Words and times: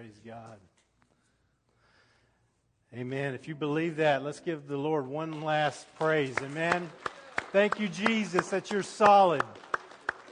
Praise 0.00 0.20
God. 0.24 0.56
Amen. 2.94 3.34
If 3.34 3.48
you 3.48 3.54
believe 3.54 3.96
that, 3.96 4.24
let's 4.24 4.40
give 4.40 4.66
the 4.66 4.78
Lord 4.78 5.06
one 5.06 5.42
last 5.42 5.86
praise. 5.98 6.34
Amen. 6.40 6.88
Thank 7.52 7.78
you, 7.78 7.86
Jesus, 7.86 8.48
that 8.48 8.70
you're 8.70 8.82
solid. 8.82 9.42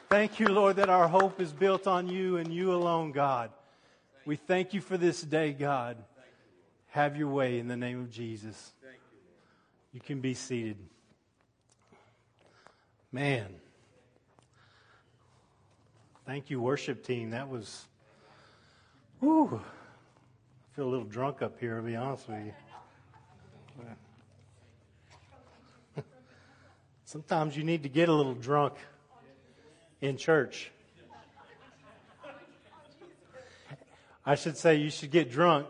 Thank 0.09 0.41
you, 0.41 0.49
Lord, 0.49 0.77
that 0.77 0.89
our 0.89 1.07
hope 1.07 1.39
is 1.39 1.53
built 1.53 1.87
on 1.87 2.09
you 2.09 2.39
and 2.39 2.51
you 2.51 2.73
alone, 2.73 3.13
God. 3.13 3.51
We 4.25 4.37
thank 4.37 4.73
you 4.73 4.81
for 4.81 4.97
this 4.97 5.21
day, 5.21 5.53
God. 5.53 5.99
Have 6.93 7.19
your 7.19 7.29
way 7.29 7.59
in 7.59 7.69
the 7.69 7.77
name 7.77 8.01
of 8.01 8.11
Jesus. 8.11 8.73
You 9.93 10.01
can 10.01 10.23
be 10.23 10.33
seated. 10.33 10.79
Man. 13.13 13.55
Thank 16.25 16.49
you, 16.49 16.59
worship 16.59 17.05
team. 17.05 17.33
That 17.33 17.51
was, 17.51 17.88
whew. 19.21 19.61
I 19.61 20.77
feel 20.77 20.87
a 20.87 20.91
little 20.91 21.05
drunk 21.05 21.43
up 21.43 21.59
here, 21.59 21.77
to 21.77 21.83
be 21.83 21.97
honest 21.97 22.29
with 22.29 22.39
you. 22.47 22.53
Sometimes 27.05 27.57
you 27.57 27.65
need 27.65 27.83
to 27.83 27.89
get 27.89 28.09
a 28.09 28.13
little 28.13 28.35
drunk 28.35 28.75
in 30.01 30.17
church. 30.17 30.71
I 34.25 34.35
should 34.35 34.57
say 34.57 34.77
you 34.77 34.91
should 34.91 35.11
get 35.11 35.31
drunk 35.31 35.67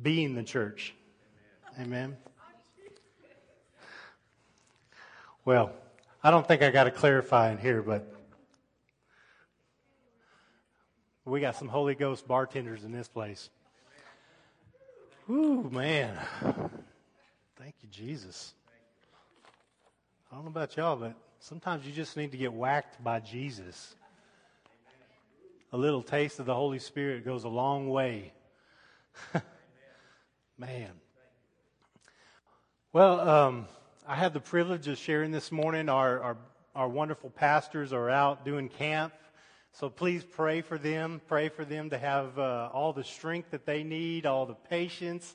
being 0.00 0.34
the 0.34 0.44
church. 0.44 0.94
Amen. 1.80 2.16
Well, 5.44 5.72
I 6.22 6.30
don't 6.30 6.46
think 6.46 6.62
I 6.62 6.70
got 6.70 6.84
to 6.84 6.92
clarify 6.92 7.50
in 7.50 7.58
here, 7.58 7.82
but 7.82 8.14
we 11.24 11.40
got 11.40 11.56
some 11.56 11.68
Holy 11.68 11.94
Ghost 11.94 12.26
bartenders 12.26 12.84
in 12.84 12.92
this 12.92 13.08
place. 13.08 13.48
Ooh, 15.30 15.68
man. 15.70 16.18
Thank 17.56 17.74
you, 17.80 17.88
Jesus. 17.90 18.54
I 20.30 20.34
don't 20.34 20.44
know 20.44 20.50
about 20.50 20.76
y'all, 20.76 20.96
but 20.96 21.14
sometimes 21.38 21.86
you 21.86 21.92
just 21.92 22.16
need 22.16 22.32
to 22.32 22.36
get 22.36 22.52
whacked 22.52 23.02
by 23.04 23.20
Jesus. 23.20 23.94
A 25.72 25.76
little 25.76 26.02
taste 26.02 26.40
of 26.40 26.46
the 26.46 26.54
Holy 26.54 26.80
Spirit 26.80 27.24
goes 27.24 27.44
a 27.44 27.48
long 27.48 27.88
way. 27.88 28.32
man. 30.58 30.90
Well, 32.92 33.20
um, 33.20 33.66
I 34.06 34.16
had 34.16 34.34
the 34.34 34.40
privilege 34.40 34.88
of 34.88 34.98
sharing 34.98 35.30
this 35.30 35.52
morning. 35.52 35.88
Our, 35.88 36.20
our, 36.20 36.36
our 36.74 36.88
wonderful 36.88 37.30
pastors 37.30 37.92
are 37.92 38.10
out 38.10 38.44
doing 38.44 38.68
camp. 38.68 39.14
So 39.74 39.88
please 39.88 40.22
pray 40.22 40.60
for 40.60 40.76
them. 40.76 41.22
Pray 41.28 41.48
for 41.48 41.64
them 41.64 41.88
to 41.90 41.98
have 41.98 42.38
uh, 42.38 42.68
all 42.74 42.92
the 42.92 43.04
strength 43.04 43.52
that 43.52 43.64
they 43.64 43.82
need, 43.82 44.26
all 44.26 44.44
the 44.44 44.54
patience, 44.54 45.34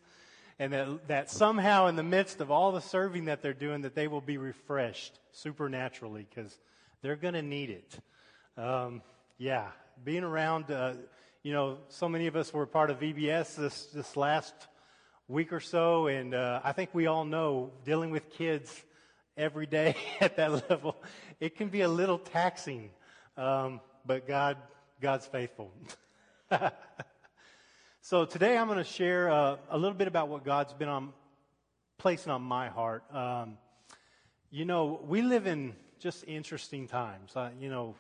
and 0.59 0.71
that, 0.73 1.07
that 1.07 1.31
somehow 1.31 1.87
in 1.87 1.95
the 1.95 2.03
midst 2.03 2.39
of 2.39 2.51
all 2.51 2.71
the 2.71 2.79
serving 2.79 3.25
that 3.25 3.41
they're 3.41 3.55
doing, 3.55 3.81
that 3.81 3.95
they 3.95 4.07
will 4.07 4.21
be 4.21 4.37
refreshed 4.37 5.19
supernaturally 5.31 6.27
because 6.29 6.55
they're 7.01 7.15
going 7.15 7.33
to 7.33 7.41
need 7.41 7.71
it. 7.71 7.99
Um, 8.61 9.01
yeah, 9.39 9.69
being 10.05 10.23
around, 10.23 10.69
uh, 10.69 10.93
you 11.41 11.51
know, 11.51 11.79
so 11.89 12.07
many 12.07 12.27
of 12.27 12.35
us 12.35 12.53
were 12.53 12.67
part 12.67 12.91
of 12.91 12.99
VBS 12.99 13.55
this, 13.55 13.85
this 13.87 14.15
last 14.15 14.53
week 15.27 15.51
or 15.51 15.59
so, 15.59 16.05
and 16.05 16.35
uh, 16.35 16.61
I 16.63 16.73
think 16.73 16.91
we 16.93 17.07
all 17.07 17.25
know 17.25 17.71
dealing 17.85 18.11
with 18.11 18.29
kids 18.29 18.83
every 19.35 19.65
day 19.65 19.95
at 20.21 20.37
that 20.37 20.69
level, 20.69 20.95
it 21.39 21.55
can 21.55 21.69
be 21.69 21.81
a 21.81 21.89
little 21.89 22.19
taxing. 22.19 22.91
Um, 23.35 23.81
but 24.07 24.25
God, 24.25 24.55
God's 25.01 25.25
faithful. 25.25 25.69
so 28.01 28.23
today 28.23 28.57
I'm 28.57 28.67
going 28.67 28.77
to 28.77 28.85
share 28.85 29.29
uh, 29.29 29.57
a 29.69 29.77
little 29.77 29.97
bit 29.97 30.07
about 30.07 30.29
what 30.29 30.45
God's 30.45 30.71
been 30.71 30.87
on 30.87 31.11
placing 31.97 32.31
on 32.31 32.41
my 32.41 32.69
heart. 32.69 33.03
Um, 33.13 33.57
you 34.49 34.63
know, 34.63 35.01
we 35.05 35.21
live 35.21 35.45
in 35.45 35.75
just 35.99 36.23
interesting 36.25 36.87
times. 36.87 37.35
Uh, 37.35 37.49
you 37.59 37.69
know, 37.69 37.95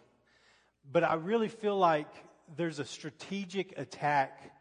but 0.89 1.03
I 1.03 1.15
really 1.15 1.49
feel 1.49 1.77
like 1.77 2.07
there's 2.55 2.79
a 2.79 2.85
strategic 2.85 3.77
attack 3.77 4.53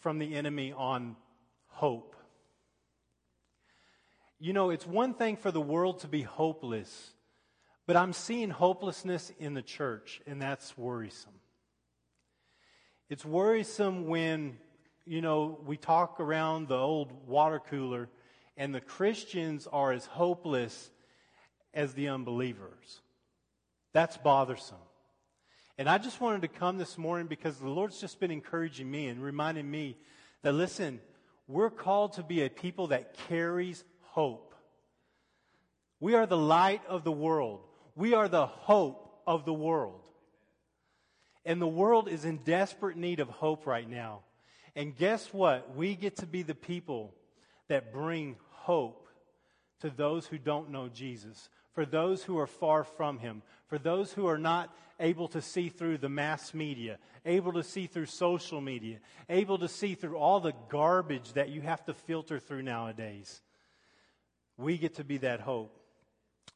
from 0.00 0.18
the 0.18 0.34
enemy 0.34 0.74
on 0.76 1.16
hope. 1.68 2.14
You 4.38 4.52
know, 4.52 4.68
it's 4.68 4.86
one 4.86 5.14
thing 5.14 5.38
for 5.38 5.50
the 5.50 5.60
world 5.60 6.00
to 6.00 6.06
be 6.06 6.20
hopeless, 6.20 7.14
but 7.88 7.96
I'm 7.96 8.12
seeing 8.12 8.50
hopelessness 8.50 9.32
in 9.38 9.54
the 9.54 9.62
church, 9.62 10.20
and 10.26 10.42
that's 10.42 10.76
worrisome. 10.76 11.32
It's 13.08 13.24
worrisome 13.24 14.08
when, 14.08 14.58
you 15.06 15.22
know, 15.22 15.58
we 15.64 15.78
talk 15.78 16.20
around 16.20 16.68
the 16.68 16.76
old 16.76 17.26
water 17.26 17.58
cooler 17.58 18.10
and 18.58 18.74
the 18.74 18.82
Christians 18.82 19.66
are 19.72 19.90
as 19.90 20.04
hopeless 20.04 20.90
as 21.72 21.94
the 21.94 22.08
unbelievers. 22.08 23.00
That's 23.94 24.18
bothersome. 24.18 24.76
And 25.78 25.88
I 25.88 25.96
just 25.96 26.20
wanted 26.20 26.42
to 26.42 26.48
come 26.48 26.76
this 26.76 26.98
morning 26.98 27.26
because 27.26 27.56
the 27.56 27.70
Lord's 27.70 27.98
just 27.98 28.20
been 28.20 28.30
encouraging 28.30 28.90
me 28.90 29.06
and 29.06 29.22
reminding 29.22 29.70
me 29.70 29.96
that, 30.42 30.52
listen, 30.52 31.00
we're 31.46 31.70
called 31.70 32.12
to 32.14 32.22
be 32.22 32.42
a 32.42 32.50
people 32.50 32.88
that 32.88 33.16
carries 33.28 33.82
hope. 34.02 34.54
We 36.00 36.14
are 36.14 36.26
the 36.26 36.36
light 36.36 36.82
of 36.86 37.02
the 37.02 37.10
world. 37.10 37.64
We 37.98 38.14
are 38.14 38.28
the 38.28 38.46
hope 38.46 39.12
of 39.26 39.44
the 39.44 39.52
world. 39.52 40.00
And 41.44 41.60
the 41.60 41.66
world 41.66 42.08
is 42.08 42.24
in 42.24 42.36
desperate 42.36 42.96
need 42.96 43.18
of 43.18 43.28
hope 43.28 43.66
right 43.66 43.90
now. 43.90 44.20
And 44.76 44.96
guess 44.96 45.32
what? 45.32 45.74
We 45.74 45.96
get 45.96 46.18
to 46.18 46.26
be 46.26 46.42
the 46.42 46.54
people 46.54 47.12
that 47.66 47.92
bring 47.92 48.36
hope 48.50 49.08
to 49.80 49.90
those 49.90 50.28
who 50.28 50.38
don't 50.38 50.70
know 50.70 50.88
Jesus, 50.88 51.48
for 51.72 51.84
those 51.84 52.22
who 52.22 52.38
are 52.38 52.46
far 52.46 52.84
from 52.84 53.18
Him, 53.18 53.42
for 53.66 53.78
those 53.78 54.12
who 54.12 54.28
are 54.28 54.38
not 54.38 54.72
able 55.00 55.26
to 55.28 55.42
see 55.42 55.68
through 55.68 55.98
the 55.98 56.08
mass 56.08 56.54
media, 56.54 56.98
able 57.26 57.52
to 57.54 57.64
see 57.64 57.88
through 57.88 58.06
social 58.06 58.60
media, 58.60 58.98
able 59.28 59.58
to 59.58 59.68
see 59.68 59.96
through 59.96 60.16
all 60.16 60.38
the 60.38 60.54
garbage 60.68 61.32
that 61.32 61.48
you 61.48 61.62
have 61.62 61.84
to 61.86 61.94
filter 61.94 62.38
through 62.38 62.62
nowadays. 62.62 63.42
We 64.56 64.78
get 64.78 64.94
to 64.96 65.04
be 65.04 65.18
that 65.18 65.40
hope. 65.40 65.77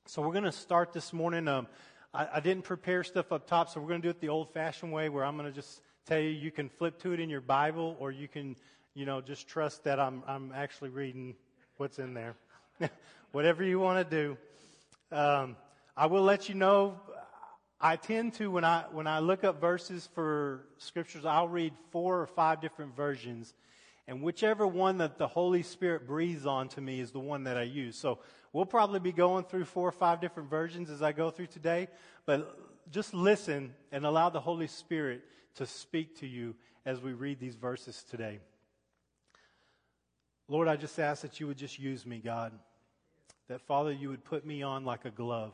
So 0.06 0.20
we're 0.20 0.32
going 0.32 0.44
to 0.44 0.52
start 0.52 0.92
this 0.92 1.12
morning. 1.12 1.46
Um, 1.46 1.68
I, 2.12 2.26
I, 2.34 2.40
didn't 2.40 2.64
prepare 2.64 3.04
stuff 3.04 3.30
up 3.30 3.46
top, 3.46 3.68
so 3.70 3.80
we're 3.80 3.86
going 3.86 4.02
to 4.02 4.06
do 4.06 4.10
it 4.10 4.20
the 4.20 4.30
old-fashioned 4.30 4.92
way, 4.92 5.08
where 5.08 5.24
I'm 5.24 5.36
going 5.36 5.48
to 5.48 5.54
just 5.54 5.80
tell 6.06 6.18
you 6.18 6.28
you 6.28 6.50
can 6.50 6.68
flip 6.68 7.00
to 7.02 7.12
it 7.12 7.20
in 7.20 7.30
your 7.30 7.40
Bible, 7.40 7.96
or 8.00 8.10
you 8.10 8.26
can, 8.26 8.56
you 8.94 9.06
know, 9.06 9.20
just 9.20 9.46
trust 9.46 9.84
that 9.84 10.00
I'm 10.00 10.24
I'm 10.26 10.52
actually 10.52 10.90
reading 10.90 11.36
what's 11.76 12.00
in 12.00 12.14
there. 12.14 12.34
Whatever 13.32 13.62
you 13.62 13.78
want 13.78 14.10
to 14.10 14.16
do. 14.16 15.16
Um, 15.16 15.56
I 15.96 16.06
will 16.06 16.22
let 16.22 16.48
you 16.48 16.56
know 16.56 17.00
I 17.80 17.94
tend 17.94 18.34
to 18.34 18.50
when 18.50 18.64
I 18.64 18.86
when 18.90 19.06
I 19.06 19.20
look 19.20 19.44
up 19.44 19.60
verses 19.60 20.08
for 20.14 20.66
scriptures, 20.78 21.24
I'll 21.24 21.48
read 21.48 21.72
four 21.92 22.20
or 22.20 22.26
five 22.26 22.60
different 22.60 22.96
versions, 22.96 23.54
and 24.08 24.22
whichever 24.22 24.66
one 24.66 24.98
that 24.98 25.18
the 25.18 25.28
Holy 25.28 25.62
Spirit 25.62 26.06
breathes 26.06 26.46
on 26.46 26.68
to 26.70 26.80
me 26.80 27.00
is 27.00 27.12
the 27.12 27.20
one 27.20 27.44
that 27.44 27.56
I 27.56 27.62
use. 27.62 27.96
So 27.96 28.18
we'll 28.52 28.66
probably 28.66 29.00
be 29.00 29.12
going 29.12 29.44
through 29.44 29.64
four 29.66 29.88
or 29.88 29.92
five 29.92 30.20
different 30.20 30.50
versions 30.50 30.90
as 30.90 31.02
I 31.02 31.12
go 31.12 31.30
through 31.30 31.46
today, 31.46 31.88
but 32.26 32.58
just 32.90 33.14
listen 33.14 33.74
and 33.92 34.04
allow 34.04 34.28
the 34.28 34.40
Holy 34.40 34.66
Spirit 34.66 35.22
to 35.54 35.66
speak 35.66 36.18
to 36.20 36.26
you 36.26 36.54
as 36.84 37.00
we 37.00 37.12
read 37.12 37.38
these 37.38 37.54
verses 37.54 38.04
today. 38.10 38.40
Lord, 40.48 40.68
I 40.68 40.76
just 40.76 40.98
ask 40.98 41.22
that 41.22 41.38
you 41.40 41.46
would 41.46 41.56
just 41.58 41.78
use 41.78 42.04
me, 42.04 42.18
God. 42.18 42.52
That 43.48 43.60
Father, 43.60 43.92
you 43.92 44.08
would 44.08 44.24
put 44.24 44.44
me 44.44 44.62
on 44.62 44.84
like 44.84 45.04
a 45.04 45.10
glove 45.10 45.52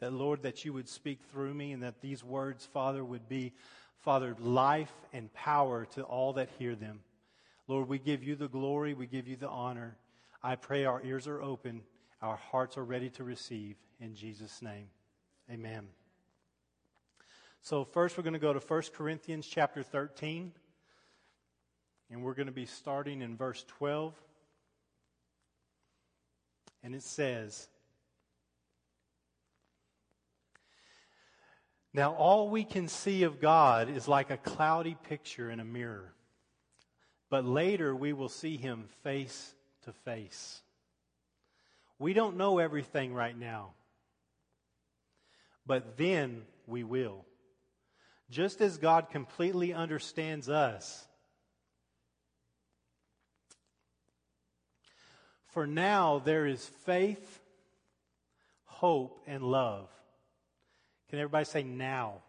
that, 0.00 0.12
Lord, 0.12 0.42
that 0.42 0.64
you 0.64 0.72
would 0.72 0.88
speak 0.88 1.20
through 1.32 1.54
me 1.54 1.72
and 1.72 1.82
that 1.82 2.00
these 2.00 2.22
words, 2.22 2.68
Father, 2.72 3.04
would 3.04 3.28
be, 3.28 3.52
Father, 4.00 4.36
life 4.38 4.92
and 5.12 5.32
power 5.32 5.86
to 5.94 6.02
all 6.02 6.34
that 6.34 6.50
hear 6.58 6.74
them. 6.74 7.00
Lord, 7.66 7.88
we 7.88 7.98
give 7.98 8.22
you 8.22 8.36
the 8.36 8.48
glory, 8.48 8.94
we 8.94 9.06
give 9.06 9.26
you 9.26 9.36
the 9.36 9.48
honor. 9.48 9.96
I 10.42 10.56
pray 10.56 10.84
our 10.84 11.02
ears 11.02 11.26
are 11.26 11.40
open, 11.40 11.82
our 12.20 12.36
hearts 12.36 12.76
are 12.76 12.84
ready 12.84 13.08
to 13.10 13.24
receive. 13.24 13.76
In 14.00 14.14
Jesus' 14.14 14.60
name, 14.60 14.88
amen. 15.50 15.86
So, 17.62 17.84
first, 17.84 18.18
we're 18.18 18.24
going 18.24 18.34
to 18.34 18.38
go 18.38 18.52
to 18.52 18.58
1 18.58 18.82
Corinthians 18.94 19.46
chapter 19.46 19.82
13, 19.82 20.52
and 22.10 22.22
we're 22.22 22.34
going 22.34 22.46
to 22.46 22.52
be 22.52 22.66
starting 22.66 23.22
in 23.22 23.36
verse 23.38 23.64
12. 23.78 24.14
And 26.82 26.94
it 26.94 27.02
says, 27.02 27.68
Now, 31.94 32.12
all 32.12 32.50
we 32.50 32.64
can 32.64 32.88
see 32.88 33.22
of 33.22 33.40
God 33.40 33.88
is 33.88 34.08
like 34.08 34.30
a 34.30 34.36
cloudy 34.36 34.96
picture 35.08 35.50
in 35.50 35.60
a 35.60 35.64
mirror. 35.64 36.12
But 37.34 37.46
later 37.46 37.96
we 37.96 38.12
will 38.12 38.28
see 38.28 38.56
him 38.56 38.84
face 39.02 39.54
to 39.86 39.92
face. 39.92 40.62
We 41.98 42.12
don't 42.12 42.36
know 42.36 42.60
everything 42.60 43.12
right 43.12 43.36
now. 43.36 43.70
But 45.66 45.96
then 45.96 46.42
we 46.68 46.84
will. 46.84 47.24
just 48.30 48.60
as 48.60 48.78
God 48.78 49.10
completely 49.10 49.74
understands 49.74 50.48
us. 50.48 51.04
For 55.48 55.66
now 55.66 56.20
there 56.20 56.46
is 56.46 56.64
faith, 56.86 57.40
hope, 58.64 59.20
and 59.26 59.42
love. 59.42 59.88
Can 61.10 61.18
everybody 61.18 61.46
say 61.46 61.64
now? 61.64 62.22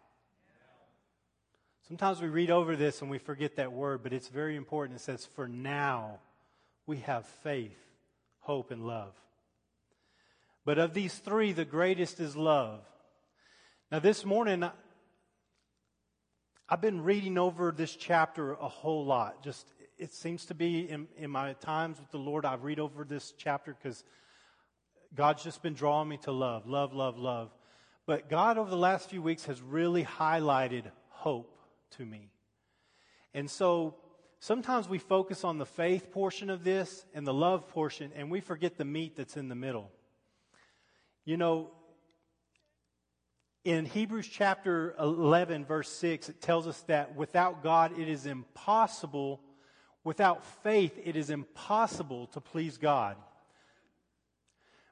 Sometimes 1.88 2.20
we 2.20 2.26
read 2.26 2.50
over 2.50 2.74
this 2.74 3.00
and 3.00 3.08
we 3.08 3.18
forget 3.18 3.56
that 3.56 3.72
word, 3.72 4.02
but 4.02 4.12
it's 4.12 4.26
very 4.26 4.56
important. 4.56 4.98
It 4.98 5.02
says, 5.02 5.24
For 5.24 5.46
now 5.46 6.18
we 6.84 6.96
have 6.98 7.26
faith, 7.44 7.78
hope, 8.40 8.72
and 8.72 8.84
love. 8.84 9.12
But 10.64 10.78
of 10.78 10.94
these 10.94 11.14
three, 11.14 11.52
the 11.52 11.64
greatest 11.64 12.18
is 12.18 12.34
love. 12.34 12.80
Now, 13.92 14.00
this 14.00 14.24
morning, 14.24 14.68
I've 16.68 16.80
been 16.80 17.04
reading 17.04 17.38
over 17.38 17.70
this 17.70 17.94
chapter 17.94 18.54
a 18.54 18.68
whole 18.68 19.06
lot. 19.06 19.44
Just, 19.44 19.68
it 19.96 20.12
seems 20.12 20.46
to 20.46 20.54
be 20.54 20.90
in, 20.90 21.06
in 21.16 21.30
my 21.30 21.52
times 21.52 22.00
with 22.00 22.10
the 22.10 22.18
Lord, 22.18 22.44
I 22.44 22.54
read 22.54 22.80
over 22.80 23.04
this 23.04 23.32
chapter 23.38 23.76
because 23.80 24.02
God's 25.14 25.44
just 25.44 25.62
been 25.62 25.74
drawing 25.74 26.08
me 26.08 26.16
to 26.24 26.32
love, 26.32 26.66
love, 26.66 26.92
love, 26.92 27.16
love. 27.16 27.52
But 28.06 28.28
God, 28.28 28.58
over 28.58 28.68
the 28.68 28.76
last 28.76 29.08
few 29.08 29.22
weeks, 29.22 29.44
has 29.44 29.62
really 29.62 30.04
highlighted 30.04 30.82
hope 31.10 31.55
to 31.92 32.04
me. 32.04 32.30
And 33.34 33.50
so 33.50 33.96
sometimes 34.40 34.88
we 34.88 34.98
focus 34.98 35.44
on 35.44 35.58
the 35.58 35.66
faith 35.66 36.10
portion 36.10 36.50
of 36.50 36.64
this 36.64 37.04
and 37.14 37.26
the 37.26 37.34
love 37.34 37.68
portion, 37.68 38.12
and 38.14 38.30
we 38.30 38.40
forget 38.40 38.76
the 38.76 38.84
meat 38.84 39.16
that's 39.16 39.36
in 39.36 39.48
the 39.48 39.54
middle. 39.54 39.90
You 41.24 41.36
know, 41.36 41.70
in 43.64 43.84
Hebrews 43.84 44.28
chapter 44.28 44.94
11, 45.00 45.64
verse 45.64 45.88
6, 45.88 46.28
it 46.28 46.40
tells 46.40 46.68
us 46.68 46.80
that 46.82 47.16
without 47.16 47.64
God, 47.64 47.98
it 47.98 48.08
is 48.08 48.24
impossible, 48.24 49.40
without 50.04 50.44
faith, 50.62 50.96
it 51.02 51.16
is 51.16 51.30
impossible 51.30 52.28
to 52.28 52.40
please 52.40 52.78
God. 52.78 53.16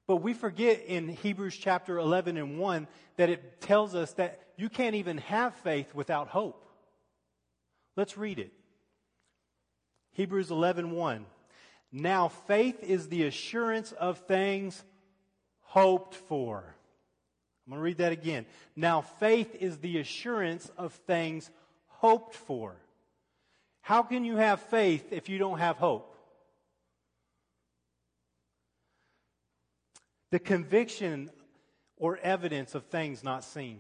But 0.07 0.17
we 0.17 0.35
forget 0.35 0.85
in 0.87 1.09
Hebrews 1.09 1.57
chapter 1.57 1.99
11 1.99 2.37
and 2.37 2.59
1 2.59 2.89
that 3.17 3.31
it 3.31 3.61
tells 3.61 3.95
us 3.95 4.13
that 4.15 4.41
you 4.57 4.69
can't 4.69 4.97
even 4.97 5.19
have 5.19 5.55
faith 5.57 5.95
without 5.95 6.29
hope. 6.29 6.64
Let's 7.97 8.17
read 8.17 8.39
it. 8.39 8.53
Hebrews 10.13 10.51
11 10.51 10.91
1. 10.91 11.27
Now 11.93 12.29
faith 12.29 12.83
is 12.83 13.09
the 13.09 13.25
assurance 13.25 13.93
of 13.93 14.19
things 14.19 14.83
hoped 15.63 16.15
for 16.15 16.75
I'm 17.67 17.71
going 17.71 17.81
to 17.81 17.85
read 17.85 17.99
that 17.99 18.13
again. 18.13 18.45
Now, 18.77 19.01
faith 19.01 19.57
is 19.59 19.79
the 19.79 19.99
assurance 19.99 20.71
of 20.77 20.93
things 20.93 21.51
hoped 21.87 22.35
for. 22.35 22.77
How 23.81 24.03
can 24.03 24.25
you 24.25 24.37
have 24.37 24.61
faith 24.61 25.13
if 25.13 25.31
you 25.31 25.39
don't 25.39 25.59
have 25.59 25.77
hope? 25.77 26.15
The 30.31 30.39
conviction 30.39 31.31
or 31.97 32.19
evidence 32.19 32.75
of 32.75 32.85
things 32.85 33.25
not 33.25 33.45
seen. 33.45 33.79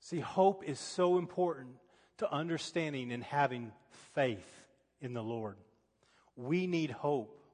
See, 0.00 0.20
hope 0.20 0.62
is 0.64 0.78
so 0.78 1.18
important 1.18 1.74
to 2.18 2.32
understanding 2.32 3.12
and 3.12 3.22
having 3.22 3.72
faith 4.14 4.46
in 5.00 5.12
the 5.12 5.22
Lord. 5.22 5.56
We 6.36 6.66
need 6.66 6.90
hope. 6.90 7.44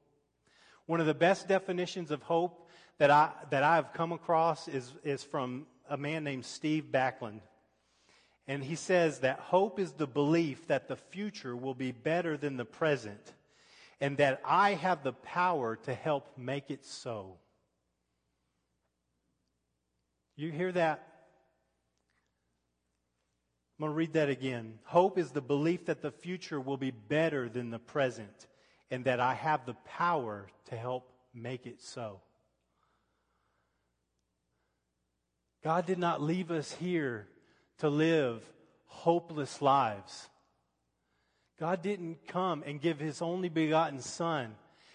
One 0.87 1.01
of 1.01 1.07
the 1.07 1.15
best 1.15 1.49
definitions 1.49 2.11
of 2.11 2.23
hope 2.23 2.69
that, 2.99 3.11
I, 3.11 3.31
that 3.51 3.63
I've 3.63 3.93
come 3.93 4.13
across 4.13 4.69
is, 4.69 4.93
is 5.05 5.23
from 5.23 5.67
a 5.89 5.97
man 5.97 6.25
named 6.25 6.45
Steve 6.45 6.87
Backlund. 6.93 7.41
And 8.49 8.63
he 8.63 8.75
says 8.75 9.21
that 9.21 9.39
hope 9.39 9.79
is 9.79 9.93
the 9.93 10.07
belief 10.07 10.67
that 10.67 10.89
the 10.89 10.97
future 10.97 11.57
will 11.57 11.75
be 11.75 11.93
better 11.93 12.37
than 12.37 12.57
the 12.57 12.65
present 12.65 13.33
and 14.01 14.17
that 14.17 14.41
I 14.45 14.75
have 14.75 15.05
the 15.05 15.13
power 15.13 15.77
to 15.85 15.95
help 15.95 16.37
make 16.37 16.71
it 16.71 16.85
so. 16.85 17.37
You 20.35 20.51
hear 20.51 20.73
that? 20.73 21.07
I'm 23.83 23.89
going 23.89 23.95
to 23.95 23.99
read 23.99 24.13
that 24.13 24.29
again. 24.29 24.79
Hope 24.85 25.19
is 25.19 25.33
the 25.33 25.41
belief 25.41 25.87
that 25.87 26.03
the 26.03 26.13
future 26.13 26.61
will 26.61 26.77
be 26.77 26.93
better 26.93 27.49
than 27.49 27.71
the 27.71 27.81
present 27.81 28.47
and 28.93 29.07
that 29.07 29.19
I 29.19 29.35
have 29.35 29.67
the 29.67 29.75
power 29.85 30.47
to 30.67 30.77
help 30.77 31.11
make 31.35 31.67
it 31.67 31.83
so. 31.83 32.21
God 35.65 35.85
did 35.85 35.99
not 35.99 36.23
leave 36.23 36.53
us 36.53 36.71
here 36.75 37.27
to 37.79 37.89
live 37.89 38.45
hopeless 38.87 39.61
lives. 39.61 40.29
God 41.59 41.83
didn't 41.83 42.29
come 42.29 42.63
and 42.65 42.81
give 42.81 43.01
his 43.01 43.21
only 43.21 43.49
begotten 43.49 43.99
Son 43.99 44.55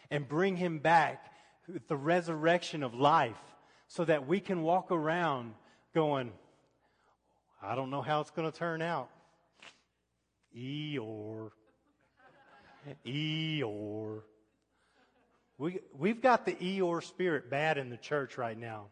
and 0.09 0.29
bring 0.29 0.55
him 0.55 0.79
back 0.79 1.25
with 1.67 1.89
the 1.89 1.97
resurrection 1.97 2.83
of 2.83 2.93
life 2.93 3.35
so 3.89 4.05
that 4.05 4.27
we 4.27 4.39
can 4.39 4.63
walk 4.63 4.93
around 4.93 5.55
going, 5.93 6.31
I 7.61 7.75
don't 7.75 7.89
know 7.89 8.01
how 8.01 8.21
it's 8.21 8.31
going 8.31 8.49
to 8.51 8.57
turn 8.57 8.81
out. 8.81 9.09
Eeyore. 10.55 11.51
Eeyore. 13.05 14.21
We, 15.57 15.79
we've 15.97 16.21
got 16.21 16.45
the 16.45 16.53
Eeyore 16.53 17.03
spirit 17.03 17.49
bad 17.49 17.77
in 17.77 17.89
the 17.89 17.97
church 17.97 18.37
right 18.37 18.57
now. 18.57 18.85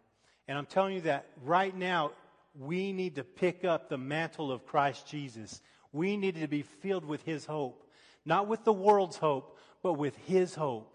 And 0.48 0.58
I'm 0.58 0.66
telling 0.66 0.96
you 0.96 1.02
that 1.02 1.28
right 1.44 1.76
now, 1.76 2.12
we 2.58 2.92
need 2.92 3.16
to 3.16 3.24
pick 3.24 3.66
up 3.66 3.90
the 3.90 3.98
mantle 3.98 4.52
of 4.52 4.66
Christ 4.66 5.08
Jesus. 5.08 5.62
We 5.92 6.18
need 6.18 6.36
to 6.36 6.48
be 6.48 6.62
filled 6.62 7.06
with 7.06 7.24
His 7.24 7.46
hope. 7.46 7.84
Not 8.26 8.48
with 8.48 8.64
the 8.64 8.74
world's 8.74 9.18
hope, 9.18 9.58
but 9.84 9.94
with 9.94 10.16
His 10.26 10.56
hope, 10.56 10.92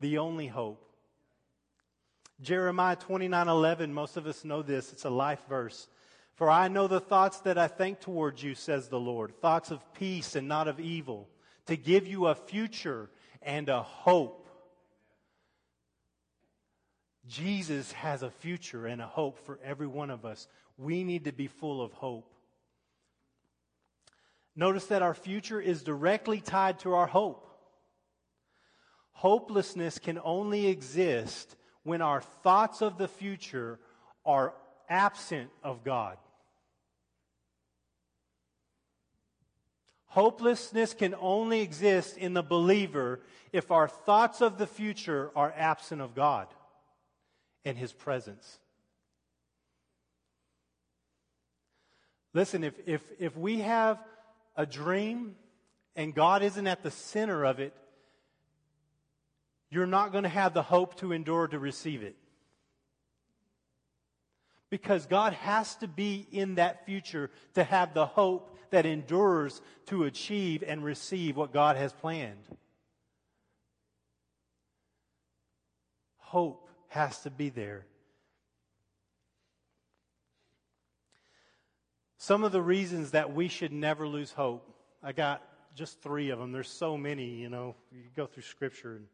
the 0.00 0.18
only 0.18 0.46
hope. 0.46 0.80
Jeremiah 2.40 2.96
29 2.96 3.48
11, 3.48 3.94
most 3.94 4.16
of 4.16 4.26
us 4.26 4.44
know 4.44 4.60
this. 4.62 4.92
It's 4.92 5.04
a 5.04 5.10
life 5.10 5.42
verse. 5.48 5.86
For 6.34 6.50
I 6.50 6.68
know 6.68 6.88
the 6.88 7.00
thoughts 7.00 7.40
that 7.40 7.58
I 7.58 7.68
think 7.68 8.00
towards 8.00 8.42
you, 8.42 8.54
says 8.54 8.88
the 8.88 8.98
Lord, 8.98 9.40
thoughts 9.40 9.70
of 9.70 9.94
peace 9.94 10.34
and 10.34 10.48
not 10.48 10.66
of 10.66 10.80
evil, 10.80 11.28
to 11.66 11.76
give 11.76 12.06
you 12.06 12.26
a 12.26 12.34
future 12.34 13.08
and 13.40 13.68
a 13.68 13.82
hope. 13.82 14.48
Jesus 17.28 17.92
has 17.92 18.22
a 18.22 18.30
future 18.30 18.86
and 18.86 19.00
a 19.00 19.06
hope 19.06 19.38
for 19.46 19.58
every 19.64 19.86
one 19.86 20.10
of 20.10 20.24
us. 20.24 20.48
We 20.76 21.04
need 21.04 21.24
to 21.24 21.32
be 21.32 21.46
full 21.46 21.80
of 21.80 21.92
hope. 21.92 22.30
Notice 24.56 24.86
that 24.86 25.02
our 25.02 25.14
future 25.14 25.60
is 25.60 25.82
directly 25.82 26.40
tied 26.40 26.80
to 26.80 26.94
our 26.94 27.06
hope. 27.06 27.48
Hopelessness 29.12 29.98
can 29.98 30.18
only 30.22 30.66
exist 30.66 31.56
when 31.84 32.02
our 32.02 32.20
thoughts 32.20 32.82
of 32.82 32.98
the 32.98 33.08
future 33.08 33.78
are 34.26 34.54
absent 34.88 35.50
of 35.62 35.84
God. 35.84 36.18
Hopelessness 40.14 40.94
can 40.94 41.12
only 41.20 41.60
exist 41.60 42.16
in 42.16 42.34
the 42.34 42.42
believer 42.42 43.18
if 43.52 43.72
our 43.72 43.88
thoughts 43.88 44.40
of 44.40 44.58
the 44.58 44.66
future 44.66 45.32
are 45.34 45.52
absent 45.56 46.00
of 46.00 46.14
God 46.14 46.46
and 47.64 47.76
his 47.76 47.92
presence. 47.92 48.60
Listen, 52.32 52.62
if, 52.62 52.74
if, 52.86 53.02
if 53.18 53.36
we 53.36 53.58
have 53.58 53.98
a 54.54 54.64
dream 54.64 55.34
and 55.96 56.14
God 56.14 56.44
isn't 56.44 56.68
at 56.68 56.84
the 56.84 56.92
center 56.92 57.44
of 57.44 57.58
it, 57.58 57.74
you're 59.68 59.84
not 59.84 60.12
going 60.12 60.22
to 60.22 60.30
have 60.30 60.54
the 60.54 60.62
hope 60.62 60.94
to 60.98 61.10
endure 61.10 61.48
to 61.48 61.58
receive 61.58 62.04
it. 62.04 62.14
Because 64.74 65.06
God 65.06 65.34
has 65.34 65.76
to 65.76 65.86
be 65.86 66.26
in 66.32 66.56
that 66.56 66.84
future 66.84 67.30
to 67.54 67.62
have 67.62 67.94
the 67.94 68.06
hope 68.06 68.58
that 68.70 68.84
endures 68.84 69.62
to 69.86 70.02
achieve 70.02 70.64
and 70.66 70.82
receive 70.82 71.36
what 71.36 71.52
God 71.52 71.76
has 71.76 71.92
planned. 71.92 72.44
Hope 76.18 76.68
has 76.88 77.20
to 77.20 77.30
be 77.30 77.50
there. 77.50 77.86
Some 82.18 82.42
of 82.42 82.50
the 82.50 82.60
reasons 82.60 83.12
that 83.12 83.32
we 83.32 83.46
should 83.46 83.72
never 83.72 84.08
lose 84.08 84.32
hope. 84.32 84.68
I 85.04 85.12
got 85.12 85.40
just 85.76 86.02
three 86.02 86.30
of 86.30 86.40
them. 86.40 86.50
There's 86.50 86.68
so 86.68 86.98
many, 86.98 87.26
you 87.26 87.48
know. 87.48 87.76
You 87.92 88.00
go 88.16 88.26
through 88.26 88.42
Scripture. 88.42 88.96
And 88.96 89.06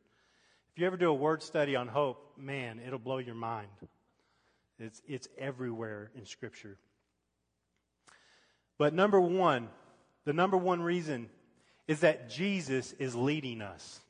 if 0.72 0.80
you 0.80 0.86
ever 0.86 0.96
do 0.96 1.10
a 1.10 1.14
word 1.14 1.42
study 1.42 1.76
on 1.76 1.86
hope, 1.86 2.32
man, 2.38 2.80
it'll 2.86 2.98
blow 2.98 3.18
your 3.18 3.34
mind. 3.34 3.68
It's, 4.80 5.02
it's 5.06 5.28
everywhere 5.38 6.10
in 6.16 6.24
Scripture. 6.26 6.78
But 8.78 8.94
number 8.94 9.20
one, 9.20 9.68
the 10.24 10.32
number 10.32 10.56
one 10.56 10.82
reason 10.82 11.28
is 11.86 12.00
that 12.00 12.30
Jesus 12.30 12.92
is 12.94 13.14
leading 13.14 13.60
us. 13.60 14.00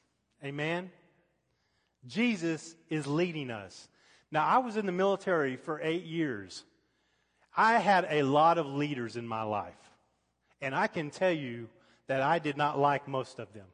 Amen? 0.44 0.90
Jesus 2.06 2.74
is 2.88 3.06
leading 3.06 3.50
us. 3.50 3.88
Now, 4.30 4.46
I 4.46 4.58
was 4.58 4.76
in 4.76 4.86
the 4.86 4.92
military 4.92 5.56
for 5.56 5.80
eight 5.82 6.04
years. 6.04 6.62
I 7.56 7.78
had 7.78 8.06
a 8.08 8.22
lot 8.22 8.58
of 8.58 8.66
leaders 8.66 9.16
in 9.16 9.26
my 9.26 9.42
life, 9.42 9.74
and 10.62 10.74
I 10.74 10.86
can 10.86 11.10
tell 11.10 11.32
you 11.32 11.68
that 12.06 12.22
I 12.22 12.38
did 12.38 12.56
not 12.56 12.78
like 12.78 13.08
most 13.08 13.38
of 13.38 13.52
them. 13.52 13.66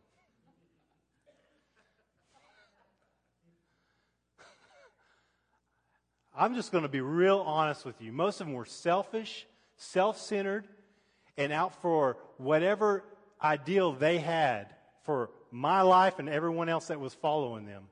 I'm 6.37 6.55
just 6.55 6.71
going 6.71 6.83
to 6.83 6.89
be 6.89 7.01
real 7.01 7.39
honest 7.39 7.87
with 7.87 8.01
you. 8.03 8.13
Most 8.13 8.41
of 8.41 8.47
them 8.47 8.55
were 8.55 8.67
selfish, 8.67 9.47
self 9.77 10.21
centered, 10.21 10.69
and 11.39 11.51
out 11.51 11.81
for 11.81 12.19
whatever 12.37 13.05
ideal 13.43 13.93
they 13.93 14.19
had 14.19 14.75
for 15.05 15.31
my 15.51 15.81
life 15.81 16.19
and 16.19 16.29
everyone 16.29 16.69
else 16.69 16.89
that 16.89 17.01
was 17.01 17.15
following 17.15 17.65
them. 17.65 17.85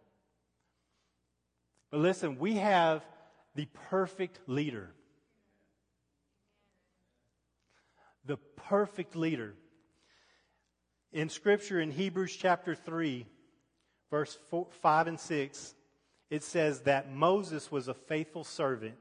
But 1.91 2.01
listen, 2.01 2.39
we 2.39 2.55
have 2.55 3.03
the 3.55 3.67
perfect 3.89 4.41
leader. 4.47 4.91
The 8.27 8.37
perfect 8.57 9.17
leader. 9.17 9.55
In 11.13 11.29
Scripture, 11.29 11.81
in 11.81 11.91
Hebrews 11.91 12.37
chapter 12.37 12.75
3, 12.75 13.27
verse 14.11 14.37
four, 14.51 14.67
5 14.83 15.07
and 15.07 15.21
6, 15.21 15.75
it 16.35 16.43
says 16.43 16.81
that 16.81 17.13
Moses 17.13 17.71
was 17.71 17.87
a 17.87 17.95
faithful 17.95 18.43
servant 18.43 18.97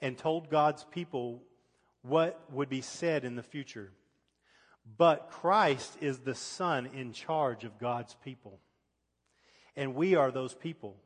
and 0.00 0.18
told 0.18 0.50
God's 0.50 0.82
people 0.90 1.40
what 2.02 2.40
would 2.50 2.68
be 2.68 2.80
said 2.80 3.24
in 3.24 3.36
the 3.36 3.44
future. 3.44 3.92
But 4.98 5.30
Christ 5.30 5.96
is 6.00 6.18
the 6.18 6.34
Son 6.34 6.86
in 6.86 7.12
charge 7.12 7.62
of 7.62 7.78
God's 7.78 8.16
people. 8.24 8.58
And 9.76 9.94
we 9.94 10.16
are 10.16 10.32
those 10.32 10.52
people. 10.52 10.96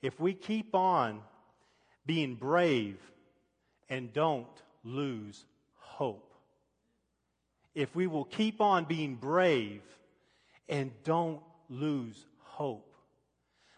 If 0.00 0.18
we 0.18 0.32
keep 0.32 0.74
on 0.74 1.20
being 2.06 2.34
brave 2.34 2.96
and 3.90 4.14
don't 4.14 4.46
lose 4.82 5.44
hope, 5.76 6.32
if 7.74 7.94
we 7.94 8.06
will 8.06 8.24
keep 8.24 8.62
on 8.62 8.86
being 8.86 9.16
brave 9.16 9.82
and 10.70 10.90
don't 11.04 11.42
lose 11.68 12.24
hope, 12.38 12.91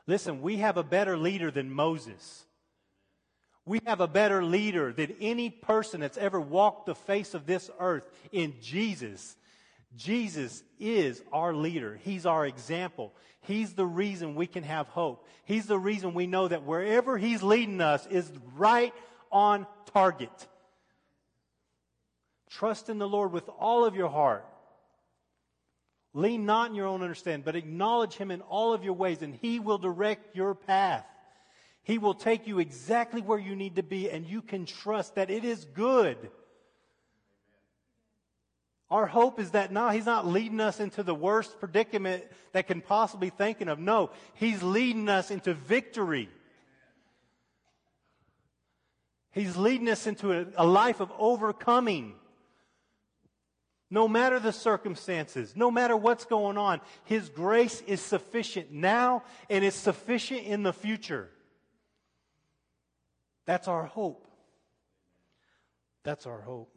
Listen, 0.07 0.43
we 0.43 0.59
have 0.59 0.77
a 0.77 0.83
better 0.83 1.17
leader 1.17 1.51
than 1.51 1.71
Moses. 1.71 2.45
We 3.65 3.81
have 3.87 4.01
a 4.01 4.09
better 4.09 4.45
leader 4.45 4.93
than 4.93 5.15
any 5.21 5.49
person 5.49 6.01
that's 6.01 6.19
ever 6.19 6.41
walked 6.41 6.87
the 6.87 6.95
face 6.95 7.33
of 7.33 7.47
this 7.47 7.71
earth 7.81 8.05
in 8.31 8.55
Jesus. 8.61 9.37
Jesus 9.97 10.63
is 10.79 11.23
our 11.33 11.55
leader. 11.55 11.99
He's 12.05 12.27
our 12.27 12.45
example. 12.45 13.15
He's 13.41 13.73
the 13.73 13.87
reason 13.87 14.35
we 14.35 14.47
can 14.47 14.65
have 14.65 14.89
hope. 14.89 15.27
He's 15.45 15.67
the 15.67 15.79
reason 15.79 16.13
we 16.13 16.27
know 16.27 16.49
that 16.49 16.65
wherever 16.65 17.17
He's 17.17 17.43
leading 17.43 17.81
us 17.81 18.07
is 18.07 18.31
right 18.55 18.93
on 19.33 19.67
target. 19.93 20.49
Trust 22.51 22.91
in 22.91 22.99
the 22.99 23.09
Lord 23.09 23.33
with 23.33 23.49
all 23.59 23.85
of 23.85 23.97
your 23.97 24.11
heart 24.11 24.45
Lean 26.15 26.47
not 26.47 26.71
in 26.71 26.77
your 26.77 26.87
own 26.87 27.03
understanding, 27.03 27.43
but 27.45 27.57
acknowledge 27.57 28.15
him 28.15 28.31
in 28.31 28.41
all 28.43 28.73
of 28.73 28.85
your 28.85 28.95
ways, 28.95 29.21
and 29.21 29.35
he 29.35 29.59
will 29.59 29.79
direct 29.79 30.37
your 30.37 30.55
path. 30.55 31.05
He 31.83 31.99
will 31.99 32.15
take 32.15 32.47
you 32.47 32.61
exactly 32.61 33.21
where 33.21 33.39
you 33.39 33.57
need 33.57 33.77
to 33.77 33.83
be, 33.83 34.09
and 34.09 34.25
you 34.25 34.41
can 34.41 34.65
trust 34.65 35.17
that 35.17 35.29
it 35.29 35.45
is 35.45 35.65
good. 35.65 36.17
Our 38.91 39.07
hope 39.07 39.41
is 39.41 39.51
that 39.51 39.73
now 39.73 39.91
he's 39.91 40.07
not 40.07 40.25
leading 40.25 40.61
us 40.61 40.79
into 40.79 41.03
the 41.03 41.15
worst 41.15 41.59
predicament 41.59 42.25
that 42.53 42.69
can 42.69 42.81
possibly 42.81 43.31
thinking 43.31 43.69
of. 43.69 43.81
No, 43.81 44.11
he's 44.35 44.63
leading 44.63 45.09
us 45.09 45.33
into 45.33 45.53
victory. 45.53 46.29
He's 49.33 49.57
leading 49.57 49.89
us 49.89 50.07
into 50.07 50.33
a, 50.33 50.47
a 50.57 50.65
life 50.65 51.01
of 51.01 51.11
overcoming. 51.19 52.15
No 53.91 54.09
matter 54.09 54.41
the 54.41 54.53
circumstances, 54.53 55.55
no 55.55 55.71
matter 55.71 55.97
what's 55.97 56.25
going 56.25 56.57
on, 56.57 56.81
His 57.05 57.29
grace 57.29 57.83
is 57.87 58.01
sufficient 58.01 58.73
now 58.73 59.23
and 59.51 59.65
it's 59.65 59.77
sufficient 59.77 60.43
in 60.45 60.63
the 60.63 60.73
future. 60.73 61.29
That's 63.47 63.69
our 63.69 63.85
hope. 63.85 64.27
That's 66.03 66.27
our 66.27 66.41
hope. 66.41 66.71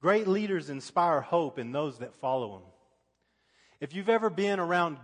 Great 0.00 0.26
leaders 0.26 0.70
inspire 0.70 1.20
hope 1.20 1.58
in 1.58 1.72
those 1.72 1.98
that 1.98 2.14
follow 2.14 2.52
them. 2.52 2.66
If 3.80 3.94
you've 3.94 4.08
ever 4.08 4.30
been 4.30 4.58
around 4.58 4.98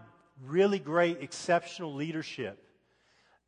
really 0.45 0.79
great, 0.79 1.23
exceptional 1.23 1.95
leadership, 1.95 2.63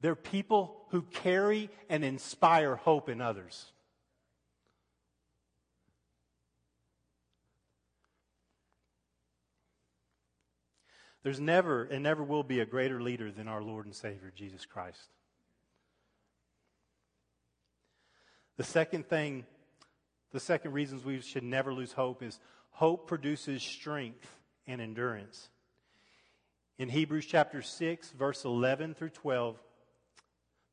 they're 0.01 0.15
people 0.15 0.87
who 0.91 1.03
carry 1.03 1.71
and 1.89 2.05
inspire 2.05 2.77
hope 2.77 3.09
in 3.09 3.21
others. 3.21 3.73
There's 11.29 11.41
never 11.41 11.85
and 11.85 12.03
never 12.03 12.25
will 12.25 12.43
be 12.43 12.61
a 12.61 12.65
greater 12.65 13.03
leader 13.03 13.31
than 13.31 13.49
our 13.49 13.61
Lord 13.61 13.85
and 13.85 13.95
Savior, 13.95 14.33
Jesus 14.35 14.65
Christ. 14.65 15.11
The 18.57 18.65
second 18.65 19.11
thing, 19.11 19.45
the 20.33 20.41
second 20.41 20.73
reasons 20.73 21.05
we 21.05 21.21
should 21.21 21.43
never 21.43 21.75
lose 21.75 21.93
hope 21.93 22.23
is 22.23 22.41
hope 22.71 23.07
produces 23.07 23.63
strength 23.63 24.27
and 24.67 24.81
endurance. 24.81 25.51
In 26.79 26.89
Hebrews 26.89 27.27
chapter 27.27 27.61
6, 27.61 28.11
verse 28.13 28.47
11 28.47 28.95
through 28.95 29.11
12, 29.11 29.59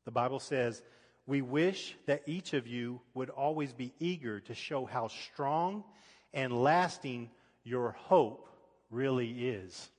the 0.06 0.10
Bible 0.10 0.40
says, 0.40 0.82
We 1.26 1.42
wish 1.42 1.94
that 2.06 2.22
each 2.24 2.54
of 2.54 2.66
you 2.66 3.02
would 3.12 3.28
always 3.28 3.74
be 3.74 3.92
eager 3.98 4.40
to 4.40 4.54
show 4.54 4.86
how 4.86 5.08
strong 5.08 5.84
and 6.32 6.50
lasting 6.50 7.28
your 7.62 7.90
hope 7.90 8.48
really 8.90 9.48
is 9.48 9.90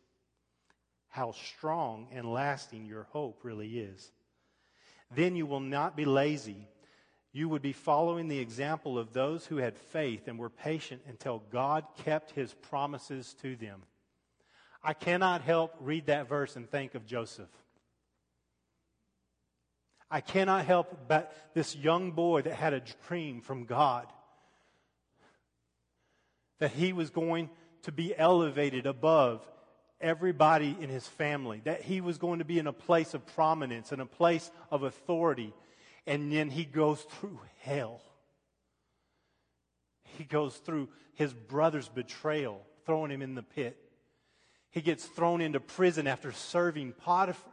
how 1.17 1.31
strong 1.31 2.07
and 2.11 2.31
lasting 2.31 2.85
your 2.85 3.07
hope 3.09 3.39
really 3.41 3.79
is. 3.79 4.11
Then 5.15 5.35
you 5.35 5.47
will 5.47 5.59
not 5.59 5.97
be 5.97 6.05
lazy. 6.05 6.67
You 7.33 7.49
would 7.49 7.63
be 7.63 7.73
following 7.73 8.27
the 8.27 8.37
example 8.37 8.99
of 8.99 9.13
those 9.13 9.43
who 9.43 9.57
had 9.57 9.75
faith 9.75 10.27
and 10.27 10.37
were 10.37 10.51
patient 10.51 11.01
until 11.07 11.41
God 11.51 11.85
kept 12.05 12.31
his 12.31 12.53
promises 12.53 13.35
to 13.41 13.55
them. 13.55 13.81
I 14.83 14.93
cannot 14.93 15.41
help 15.41 15.73
read 15.79 16.05
that 16.05 16.29
verse 16.29 16.55
and 16.55 16.69
think 16.69 16.93
of 16.93 17.07
Joseph. 17.07 17.49
I 20.11 20.21
cannot 20.21 20.65
help 20.65 21.07
but 21.07 21.33
this 21.55 21.75
young 21.75 22.11
boy 22.11 22.43
that 22.43 22.53
had 22.53 22.73
a 22.73 22.83
dream 23.07 23.41
from 23.41 23.65
God 23.65 24.05
that 26.59 26.73
he 26.73 26.93
was 26.93 27.09
going 27.09 27.49
to 27.83 27.91
be 27.91 28.15
elevated 28.15 28.85
above 28.85 29.43
everybody 29.99 30.75
in 30.79 30.89
his 30.89 31.07
family, 31.07 31.61
that 31.65 31.81
he 31.81 32.01
was 32.01 32.17
going 32.17 32.39
to 32.39 32.45
be 32.45 32.59
in 32.59 32.67
a 32.67 32.73
place 32.73 33.13
of 33.13 33.25
prominence 33.35 33.91
and 33.91 34.01
a 34.01 34.05
place 34.05 34.51
of 34.71 34.83
authority. 34.83 35.53
And 36.05 36.31
then 36.31 36.49
he 36.49 36.65
goes 36.65 37.01
through 37.01 37.39
hell. 37.61 38.01
He 40.17 40.23
goes 40.23 40.55
through 40.57 40.89
his 41.15 41.33
brother's 41.33 41.89
betrayal, 41.89 42.61
throwing 42.85 43.11
him 43.11 43.21
in 43.21 43.35
the 43.35 43.43
pit. 43.43 43.77
He 44.71 44.81
gets 44.81 45.05
thrown 45.05 45.41
into 45.41 45.59
prison 45.59 46.07
after 46.07 46.31
serving 46.31 46.93
Potiphar, 46.93 47.51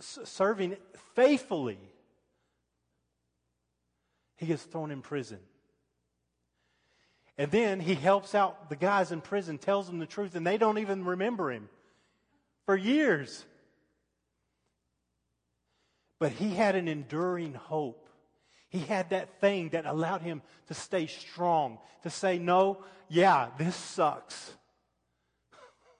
serving 0.00 0.76
faithfully. 1.14 1.78
He 4.36 4.46
gets 4.46 4.62
thrown 4.62 4.90
in 4.90 5.02
prison. 5.02 5.38
And 7.42 7.50
then 7.50 7.80
he 7.80 7.96
helps 7.96 8.36
out 8.36 8.68
the 8.68 8.76
guys 8.76 9.10
in 9.10 9.20
prison, 9.20 9.58
tells 9.58 9.88
them 9.88 9.98
the 9.98 10.06
truth, 10.06 10.36
and 10.36 10.46
they 10.46 10.56
don't 10.58 10.78
even 10.78 11.04
remember 11.04 11.50
him 11.50 11.68
for 12.66 12.76
years. 12.76 13.44
But 16.20 16.30
he 16.30 16.50
had 16.50 16.76
an 16.76 16.86
enduring 16.86 17.54
hope. 17.54 18.08
He 18.68 18.78
had 18.78 19.10
that 19.10 19.40
thing 19.40 19.70
that 19.70 19.86
allowed 19.86 20.22
him 20.22 20.40
to 20.68 20.74
stay 20.74 21.08
strong, 21.08 21.78
to 22.04 22.10
say, 22.10 22.38
No, 22.38 22.84
yeah, 23.08 23.48
this 23.58 23.74
sucks. 23.74 24.52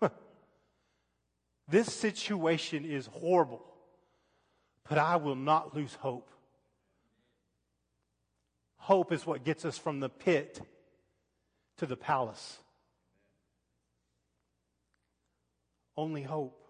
this 1.69 1.93
situation 1.93 2.85
is 2.85 3.07
horrible, 3.07 3.65
but 4.89 4.97
I 4.97 5.17
will 5.17 5.35
not 5.35 5.75
lose 5.75 5.95
hope. 5.95 6.31
Hope 8.77 9.11
is 9.11 9.27
what 9.27 9.43
gets 9.43 9.65
us 9.65 9.77
from 9.77 9.99
the 9.99 10.09
pit 10.09 10.61
to 11.83 11.87
the 11.87 11.97
palace. 11.97 12.59
Only 15.97 16.23
hope. 16.23 16.65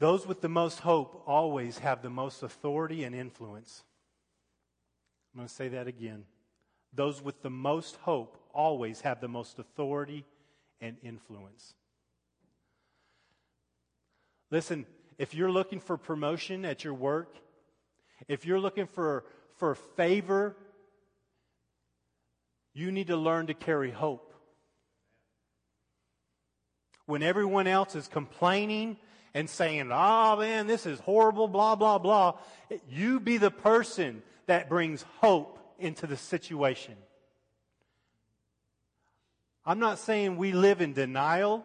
Those 0.00 0.26
with 0.26 0.42
the 0.42 0.48
most 0.50 0.80
hope 0.80 1.22
always 1.26 1.78
have 1.78 2.02
the 2.02 2.10
most 2.10 2.42
authority 2.42 3.04
and 3.04 3.14
influence. 3.14 3.82
I'm 5.32 5.38
going 5.38 5.48
to 5.48 5.54
say 5.54 5.68
that 5.68 5.86
again. 5.86 6.24
Those 6.92 7.22
with 7.22 7.40
the 7.40 7.48
most 7.48 7.96
hope 8.02 8.36
always 8.52 9.00
have 9.00 9.22
the 9.22 9.28
most 9.28 9.58
authority 9.58 10.26
and 10.82 10.98
influence. 11.02 11.72
Listen, 14.50 14.84
if 15.16 15.32
you're 15.34 15.50
looking 15.50 15.80
for 15.80 15.96
promotion 15.96 16.66
at 16.66 16.84
your 16.84 16.92
work, 16.92 17.38
if 18.28 18.44
you're 18.44 18.60
looking 18.60 18.86
for, 18.86 19.24
for 19.56 19.74
favor, 19.74 20.56
you 22.72 22.90
need 22.90 23.06
to 23.06 23.16
learn 23.16 23.46
to 23.46 23.54
carry 23.54 23.90
hope. 23.90 24.34
When 27.06 27.22
everyone 27.22 27.66
else 27.66 27.94
is 27.94 28.08
complaining 28.08 28.96
and 29.34 29.48
saying, 29.48 29.90
oh 29.92 30.36
man, 30.36 30.66
this 30.66 30.86
is 30.86 30.98
horrible, 31.00 31.48
blah, 31.48 31.74
blah, 31.74 31.98
blah, 31.98 32.34
you 32.88 33.20
be 33.20 33.36
the 33.36 33.50
person 33.50 34.22
that 34.46 34.68
brings 34.68 35.02
hope 35.20 35.58
into 35.78 36.06
the 36.06 36.16
situation. 36.16 36.94
I'm 39.66 39.78
not 39.78 39.98
saying 39.98 40.36
we 40.36 40.52
live 40.52 40.80
in 40.80 40.92
denial, 40.92 41.64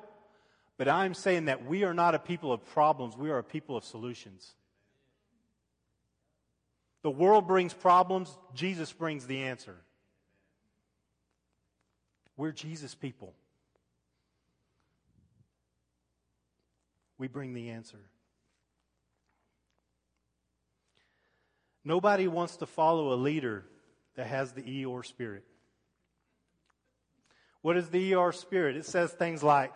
but 0.78 0.88
I'm 0.88 1.14
saying 1.14 1.46
that 1.46 1.66
we 1.66 1.84
are 1.84 1.94
not 1.94 2.16
a 2.16 2.20
people 2.20 2.54
of 2.54 2.66
problems, 2.66 3.18
we 3.18 3.30
are 3.30 3.40
a 3.40 3.44
people 3.44 3.76
of 3.76 3.84
solutions. 3.84 4.54
The 7.02 7.12
world 7.12 7.48
brings 7.48 7.74
problems, 7.74 8.36
Jesus 8.54 8.92
brings 8.92 9.26
the 9.26 9.44
answer. 9.44 9.76
We're 12.36 12.52
Jesus 12.52 12.96
people. 12.96 13.34
We 17.18 17.28
bring 17.28 17.54
the 17.54 17.70
answer. 17.70 18.00
Nobody 21.84 22.28
wants 22.28 22.58
to 22.58 22.66
follow 22.66 23.14
a 23.14 23.16
leader 23.16 23.66
that 24.16 24.28
has 24.28 24.52
the 24.52 24.62
Eeyore 24.62 25.06
spirit. 25.06 25.44
What 27.62 27.78
is 27.78 27.90
the 27.90 28.12
Eeyore 28.12 28.34
spirit? 28.34 28.78
It 28.78 28.86
says 28.86 29.12
things 29.12 29.44
like, 29.44 29.74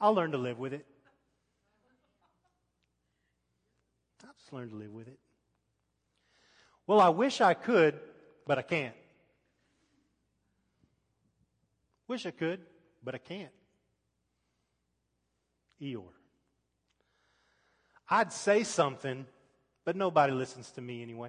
I'll 0.00 0.14
learn 0.14 0.32
to 0.32 0.38
live 0.38 0.58
with 0.58 0.72
it. 0.72 0.86
I'll 4.24 4.34
just 4.38 4.52
learn 4.52 4.70
to 4.70 4.76
live 4.76 4.92
with 4.92 5.08
it. 5.08 5.18
Well, 6.88 7.00
I 7.00 7.10
wish 7.10 7.42
I 7.42 7.52
could, 7.52 8.00
but 8.46 8.56
I 8.58 8.62
can't. 8.62 8.94
Wish 12.08 12.24
I 12.24 12.30
could, 12.30 12.60
but 13.04 13.14
I 13.14 13.18
can't. 13.18 13.52
Eeyore. 15.82 16.14
I'd 18.08 18.32
say 18.32 18.64
something, 18.64 19.26
but 19.84 19.96
nobody 19.96 20.32
listens 20.32 20.70
to 20.72 20.80
me 20.80 21.02
anyway. 21.02 21.28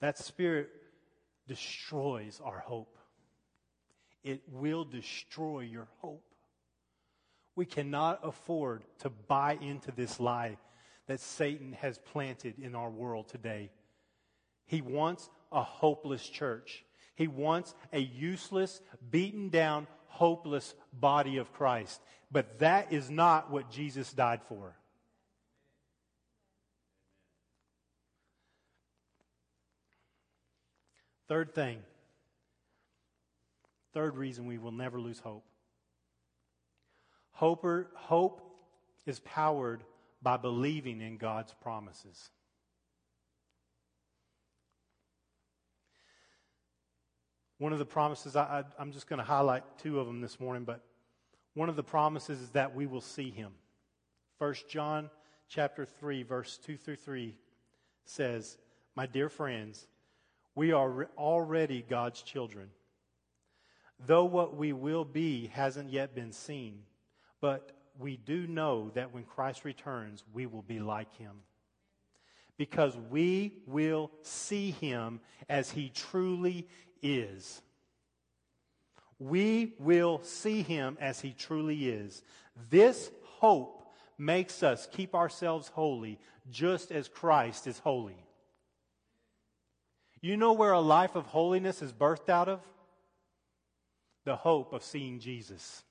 That 0.00 0.16
spirit 0.16 0.70
destroys 1.46 2.40
our 2.42 2.60
hope. 2.60 2.96
It 4.22 4.40
will 4.50 4.86
destroy 4.86 5.60
your 5.60 5.88
hope. 6.00 6.33
We 7.56 7.66
cannot 7.66 8.20
afford 8.22 8.84
to 9.00 9.10
buy 9.10 9.58
into 9.60 9.92
this 9.92 10.18
lie 10.18 10.56
that 11.06 11.20
Satan 11.20 11.72
has 11.74 11.98
planted 11.98 12.58
in 12.58 12.74
our 12.74 12.90
world 12.90 13.28
today. 13.28 13.70
He 14.66 14.80
wants 14.80 15.28
a 15.52 15.62
hopeless 15.62 16.26
church. 16.26 16.84
He 17.14 17.28
wants 17.28 17.74
a 17.92 18.00
useless, 18.00 18.80
beaten 19.10 19.50
down, 19.50 19.86
hopeless 20.06 20.74
body 20.92 21.36
of 21.36 21.52
Christ. 21.52 22.00
But 22.32 22.58
that 22.58 22.92
is 22.92 23.10
not 23.10 23.50
what 23.50 23.70
Jesus 23.70 24.12
died 24.12 24.40
for. 24.48 24.74
Third 31.28 31.54
thing, 31.54 31.78
third 33.94 34.16
reason 34.16 34.46
we 34.46 34.58
will 34.58 34.72
never 34.72 35.00
lose 35.00 35.18
hope. 35.20 35.44
Hope, 37.34 37.64
er, 37.64 37.88
hope 37.94 38.40
is 39.06 39.20
powered 39.20 39.82
by 40.22 40.36
believing 40.36 41.00
in 41.00 41.16
God's 41.16 41.52
promises. 41.62 42.30
One 47.58 47.72
of 47.72 47.78
the 47.78 47.84
promises, 47.84 48.36
I, 48.36 48.64
am 48.78 48.92
just 48.92 49.08
going 49.08 49.18
to 49.18 49.24
highlight 49.24 49.62
two 49.78 50.00
of 50.00 50.06
them 50.06 50.20
this 50.20 50.38
morning, 50.38 50.64
but 50.64 50.84
one 51.54 51.68
of 51.68 51.76
the 51.76 51.82
promises 51.82 52.40
is 52.40 52.50
that 52.50 52.74
we 52.74 52.86
will 52.86 53.00
see 53.00 53.30
him. 53.30 53.52
1 54.38 54.54
John 54.68 55.10
chapter 55.48 55.84
3, 55.84 56.22
verse 56.22 56.58
2 56.58 56.76
through 56.76 56.96
3 56.96 57.34
says, 58.04 58.58
My 58.94 59.06
dear 59.06 59.28
friends, 59.28 59.86
we 60.54 60.72
are 60.72 61.08
already 61.18 61.84
God's 61.88 62.22
children. 62.22 62.70
Though 64.06 64.24
what 64.24 64.56
we 64.56 64.72
will 64.72 65.04
be 65.04 65.48
hasn't 65.48 65.90
yet 65.90 66.14
been 66.14 66.32
seen, 66.32 66.82
but 67.40 67.72
we 67.98 68.16
do 68.16 68.46
know 68.46 68.90
that 68.94 69.14
when 69.14 69.24
Christ 69.24 69.64
returns, 69.64 70.24
we 70.32 70.46
will 70.46 70.62
be 70.62 70.80
like 70.80 71.14
him. 71.16 71.42
Because 72.56 72.96
we 73.10 73.54
will 73.66 74.10
see 74.22 74.70
him 74.70 75.20
as 75.48 75.70
he 75.70 75.90
truly 75.90 76.68
is. 77.02 77.62
We 79.18 79.74
will 79.78 80.20
see 80.22 80.62
him 80.62 80.96
as 81.00 81.20
he 81.20 81.32
truly 81.32 81.88
is. 81.88 82.22
This 82.70 83.10
hope 83.38 83.84
makes 84.18 84.62
us 84.62 84.88
keep 84.92 85.14
ourselves 85.14 85.68
holy 85.68 86.18
just 86.50 86.92
as 86.92 87.08
Christ 87.08 87.66
is 87.66 87.78
holy. 87.78 88.16
You 90.20 90.36
know 90.36 90.52
where 90.52 90.72
a 90.72 90.80
life 90.80 91.16
of 91.16 91.26
holiness 91.26 91.82
is 91.82 91.92
birthed 91.92 92.28
out 92.28 92.48
of? 92.48 92.60
The 94.24 94.36
hope 94.36 94.72
of 94.72 94.82
seeing 94.82 95.20
Jesus. 95.20 95.84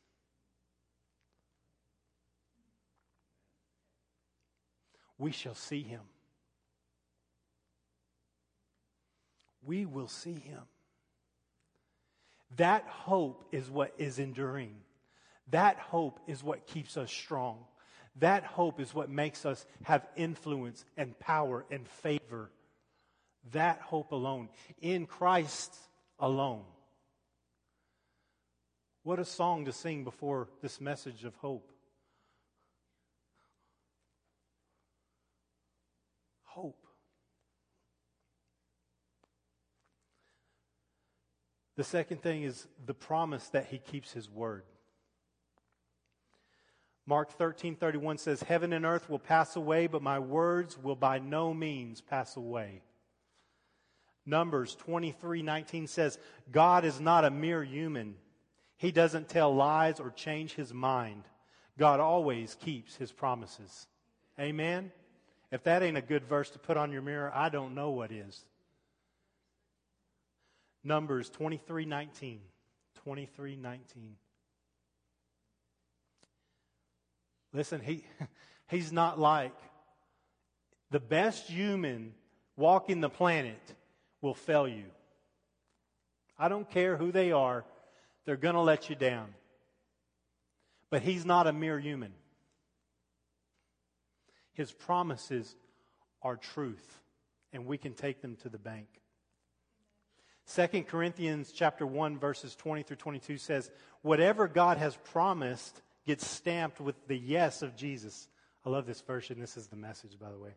We 5.18 5.32
shall 5.32 5.56
see 5.56 5.84
him. 5.84 6.02
We 9.66 9.86
will 9.86 10.08
see 10.08 10.34
him. 10.34 10.62
That 12.58 12.86
hope 12.88 13.46
is 13.52 13.70
what 13.70 13.94
is 13.98 14.20
enduring. 14.20 14.76
That 15.52 15.78
hope 15.78 16.20
is 16.28 16.44
what 16.44 16.68
keeps 16.68 16.98
us 16.98 17.12
strong. 17.12 17.60
That 18.18 18.44
hope 18.44 18.80
is 18.80 18.94
what 18.94 19.10
makes 19.10 19.46
us 19.46 19.66
have 19.84 20.08
influence 20.16 20.86
and 20.98 21.18
power 21.20 21.66
and 21.72 21.88
favor 21.88 22.52
that 23.52 23.82
hope 23.82 24.12
alone, 24.12 24.50
in 24.82 25.06
Christ 25.06 25.76
alone. 26.20 26.64
What 29.04 29.20
a 29.20 29.26
song 29.26 29.66
to 29.66 29.74
sing 29.74 30.04
before 30.04 30.48
this 30.62 30.80
message 30.80 31.26
of 31.26 31.36
hope. 31.36 31.70
Hope. 36.54 36.86
The 41.78 41.84
second 41.84 42.22
thing 42.22 42.44
is 42.44 42.68
the 42.86 42.94
promise 42.94 43.48
that 43.50 43.66
he 43.66 43.80
keeps 43.80 44.12
his 44.12 44.30
word. 44.30 44.62
Mark 47.08 47.32
13, 47.32 47.76
31 47.76 48.20
says, 48.20 48.44
Heaven 48.44 48.72
and 48.72 48.86
earth 48.86 49.10
will 49.10 49.18
pass 49.18 49.56
away, 49.56 49.88
but 49.88 50.04
my 50.04 50.20
words 50.20 50.78
will 50.78 50.96
by 50.96 51.18
no 51.18 51.56
means 51.56 52.02
pass 52.02 52.38
away. 52.38 52.84
Numbers 54.24 54.76
23 54.76 55.42
19 55.42 55.88
says, 55.88 56.20
God 56.52 56.86
is 56.86 57.02
not 57.02 57.26
a 57.26 57.32
mere 57.32 57.64
human. 57.64 58.14
He 58.78 58.92
doesn't 58.92 59.28
tell 59.28 59.56
lies 59.56 60.00
or 60.00 60.12
change 60.12 60.54
his 60.54 60.72
mind. 60.72 61.24
God 61.80 62.00
always 62.00 62.54
keeps 62.54 62.96
his 62.96 63.12
promises. 63.12 63.88
Amen? 64.40 64.92
If 65.54 65.66
that 65.66 65.84
ain't 65.84 65.98
a 65.98 66.02
good 66.02 66.26
verse 66.26 66.50
to 66.50 66.60
put 66.60 66.78
on 66.78 66.92
your 66.92 67.04
mirror, 67.04 67.32
I 67.32 67.50
don't 67.50 67.76
know 67.76 67.92
what 67.92 68.12
is. 68.12 68.44
Numbers 70.84 71.30
23 71.30 71.86
19. 71.86 72.40
23 73.04 73.56
19. 73.56 74.16
Listen, 77.54 77.82
he, 77.82 78.04
he's 78.68 78.92
not 78.92 79.20
like 79.20 79.56
the 80.90 81.00
best 81.00 81.46
human 81.46 82.16
walking 82.58 83.00
the 83.00 83.10
planet 83.10 83.62
will 84.24 84.34
fail 84.34 84.68
you. 84.68 84.86
I 86.36 86.48
don't 86.48 86.68
care 86.68 86.98
who 86.98 87.12
they 87.12 87.32
are, 87.32 87.64
they're 88.26 88.38
going 88.38 88.56
to 88.56 88.62
let 88.62 88.90
you 88.90 88.96
down. 88.96 89.32
But 90.90 91.04
he's 91.04 91.28
not 91.28 91.46
a 91.46 91.54
mere 91.54 91.80
human. 91.80 92.14
His 94.54 94.72
promises 94.72 95.56
are 96.22 96.38
truth, 96.38 97.02
and 97.52 97.66
we 97.66 97.78
can 97.78 97.94
take 97.94 98.22
them 98.22 98.36
to 98.38 98.50
the 98.50 98.58
bank. 98.58 98.88
2 100.48 100.84
Corinthians 100.84 101.52
chapter 101.52 101.86
1 101.86 102.18
verses 102.20 102.56
20 102.56 102.84
through 102.84 102.98
22 102.98 103.38
says, 103.38 103.72
"Whatever 104.02 104.48
God 104.48 104.78
has 104.78 104.98
promised 104.98 105.82
gets 106.06 106.28
stamped 106.28 106.82
with 106.82 107.08
the 107.08 107.18
yes 107.18 107.62
of 107.62 107.76
Jesus." 107.76 108.28
I 108.66 108.70
love 108.70 108.86
this 108.86 109.02
version. 109.02 109.40
This 109.40 109.58
is 109.58 109.68
the 109.68 109.76
message, 109.76 110.20
by 110.20 110.32
the 110.32 110.40
way 110.40 110.56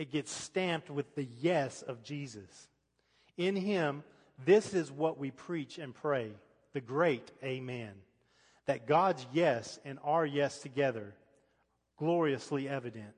it 0.00 0.10
gets 0.10 0.32
stamped 0.32 0.88
with 0.88 1.14
the 1.14 1.28
yes 1.40 1.82
of 1.82 2.02
Jesus. 2.02 2.68
In 3.36 3.54
him, 3.56 4.02
This 4.42 4.72
is 4.72 4.90
what 4.90 5.18
we 5.18 5.30
preach 5.30 5.76
and 5.76 5.94
pray, 5.94 6.32
the 6.72 6.80
great 6.80 7.30
Amen. 7.44 7.92
That 8.64 8.86
God's 8.86 9.26
yes 9.34 9.78
and 9.84 9.98
our 10.02 10.24
yes 10.24 10.60
together, 10.60 11.14
gloriously 12.00 12.66
evident. 12.66 13.12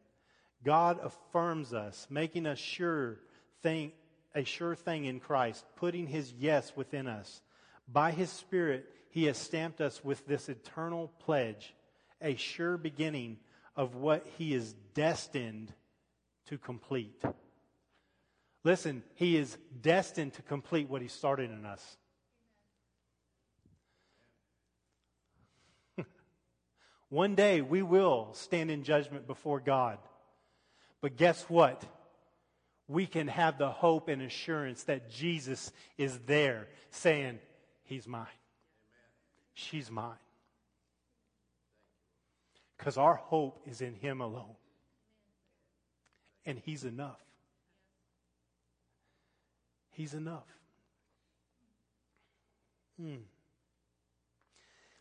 God 0.64 0.98
affirms 1.02 1.72
us, 1.72 2.06
making 2.10 2.46
us 2.46 2.58
sure 2.58 3.20
thing, 3.62 3.92
a 4.34 4.42
sure 4.42 4.74
thing 4.74 5.04
in 5.04 5.20
Christ, 5.20 5.64
putting 5.76 6.08
his 6.08 6.32
yes 6.32 6.72
within 6.76 7.06
us. 7.06 7.40
By 7.86 8.10
his 8.10 8.28
Spirit, 8.28 8.88
he 9.10 9.24
has 9.26 9.38
stamped 9.38 9.80
us 9.80 10.04
with 10.04 10.26
this 10.26 10.48
eternal 10.48 11.12
pledge, 11.20 11.74
a 12.20 12.34
sure 12.34 12.76
beginning 12.76 13.38
of 13.76 13.94
what 13.94 14.26
he 14.36 14.52
is 14.52 14.74
destined 14.94 15.72
to 16.46 16.58
complete. 16.58 17.22
Listen, 18.64 19.04
he 19.14 19.36
is 19.36 19.56
destined 19.80 20.34
to 20.34 20.42
complete 20.42 20.88
what 20.90 21.02
he 21.02 21.08
started 21.08 21.52
in 21.52 21.64
us. 21.64 21.96
One 27.12 27.34
day 27.34 27.60
we 27.60 27.82
will 27.82 28.30
stand 28.32 28.70
in 28.70 28.84
judgment 28.84 29.26
before 29.26 29.60
God. 29.60 29.98
But 31.02 31.18
guess 31.18 31.42
what? 31.42 31.84
We 32.88 33.04
can 33.04 33.28
have 33.28 33.58
the 33.58 33.68
hope 33.68 34.08
and 34.08 34.22
assurance 34.22 34.84
that 34.84 35.10
Jesus 35.10 35.72
is 35.98 36.18
there 36.20 36.68
saying, 36.88 37.38
He's 37.82 38.08
mine. 38.08 38.24
She's 39.52 39.90
mine. 39.90 40.16
Because 42.78 42.96
our 42.96 43.16
hope 43.16 43.60
is 43.66 43.82
in 43.82 43.92
Him 43.92 44.22
alone. 44.22 44.56
And 46.46 46.58
He's 46.64 46.82
enough. 46.82 47.20
He's 49.90 50.14
enough. 50.14 50.46
Hmm. 52.98 53.16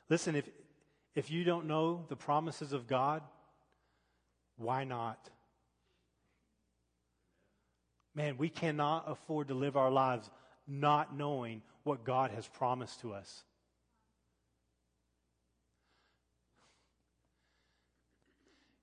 Listen, 0.10 0.36
if, 0.36 0.50
if 1.16 1.30
you 1.30 1.44
don't 1.44 1.66
know 1.66 2.06
the 2.08 2.16
promises 2.16 2.74
of 2.74 2.88
God, 2.88 3.22
why 4.58 4.84
not? 4.84 5.30
Man, 8.16 8.38
we 8.38 8.50
cannot 8.50 9.06
afford 9.08 9.50
to 9.50 9.54
live 9.54 9.76
our 9.76 9.92
lives 9.92 10.30
not 10.68 11.16
knowing 11.16 11.62
what 11.84 12.04
God 12.04 12.32
has 12.32 12.48
promised 12.48 13.02
to 13.02 13.14
us. 13.14 13.44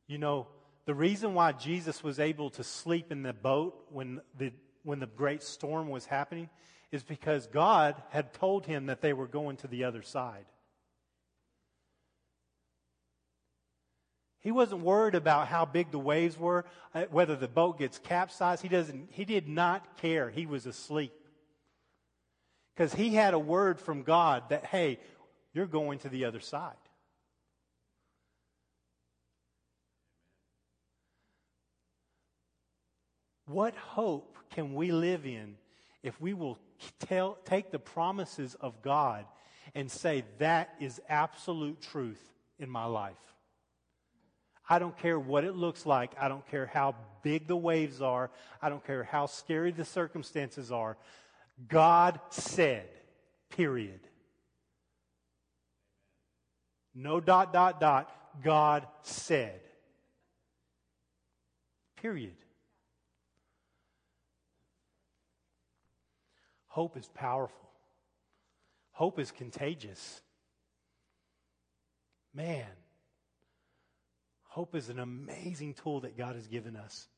You 0.07 0.19
know, 0.19 0.49
the 0.87 0.95
reason 0.95 1.35
why 1.35 1.53
Jesus 1.53 2.03
was 2.03 2.19
able 2.19 2.49
to 2.51 2.65
sleep 2.65 3.13
in 3.13 3.23
the 3.23 3.35
boat 3.35 3.87
when 3.91 4.23
the, 4.39 4.53
when 4.83 5.01
the 5.01 5.07
great 5.07 5.43
storm 5.43 5.91
was 5.91 6.07
happening 6.07 6.49
is 6.91 7.03
because 7.03 7.47
God 7.47 8.03
had 8.09 8.33
told 8.33 8.65
him 8.65 8.87
that 8.87 9.03
they 9.03 9.13
were 9.13 9.27
going 9.27 9.59
to 9.59 9.69
the 9.69 9.85
other 9.85 10.01
side. 10.01 10.47
He 14.41 14.53
wasn't 14.53 14.83
worried 14.83 15.15
about 15.15 15.49
how 15.49 15.65
big 15.65 15.91
the 15.91 15.99
waves 15.99 16.39
were, 16.39 16.65
uh, 16.95 17.05
whether 17.11 17.35
the 17.35 17.49
boat 17.49 17.79
gets 17.79 17.99
capsized. 17.99 18.63
He 18.63 18.69
doesn't, 18.69 19.09
he 19.11 19.25
did 19.25 19.49
not 19.49 19.99
care. 19.99 20.31
He 20.31 20.47
was 20.47 20.67
asleep. 20.67 21.13
Because 22.75 22.95
he 22.95 23.15
had 23.15 23.35
a 23.35 23.39
word 23.39 23.81
from 23.81 24.05
God 24.05 24.45
that, 24.51 24.65
hey, 24.65 25.01
you're 25.53 25.67
going 25.67 25.99
to 26.01 26.09
the 26.09 26.25
other 26.27 26.39
side. 26.39 26.77
What 33.47 33.75
hope 33.75 34.37
can 34.51 34.75
we 34.75 34.93
live 34.93 35.27
in 35.27 35.57
if 36.03 36.21
we 36.21 36.35
will 36.35 36.59
tell, 37.01 37.39
take 37.45 37.73
the 37.73 37.79
promises 37.79 38.55
of 38.61 38.83
God 38.83 39.25
and 39.75 39.91
say, 39.91 40.25
that 40.39 40.75
is 40.79 41.01
absolute 41.09 41.81
truth 41.81 42.23
in 42.59 42.71
my 42.71 42.85
life? 42.85 43.17
I 44.69 44.79
don't 44.79 44.97
care 44.99 45.19
what 45.19 45.45
it 45.45 45.55
looks 45.55 45.87
like. 45.87 46.13
I 46.21 46.29
don't 46.29 46.47
care 46.51 46.67
how 46.67 46.95
big 47.23 47.47
the 47.47 47.57
waves 47.57 48.03
are. 48.03 48.31
I 48.61 48.69
don't 48.69 48.85
care 48.87 49.03
how 49.03 49.27
scary 49.27 49.73
the 49.73 49.85
circumstances 49.85 50.71
are. 50.71 50.97
God 51.69 52.21
said, 52.31 52.89
period. 53.51 54.01
No 56.95 57.21
dot, 57.21 57.53
dot, 57.53 57.81
dot. 57.81 58.13
God 58.43 58.87
said. 59.03 59.61
Period. 62.01 62.37
Hope 66.67 66.97
is 66.97 67.09
powerful. 67.15 67.71
Hope 68.93 69.19
is 69.19 69.31
contagious. 69.33 70.21
Man, 72.35 72.67
hope 74.49 74.75
is 74.75 74.89
an 74.89 74.99
amazing 74.99 75.75
tool 75.75 76.01
that 76.01 76.19
God 76.19 76.35
has 76.35 76.47
given 76.47 76.77
us. 76.77 77.09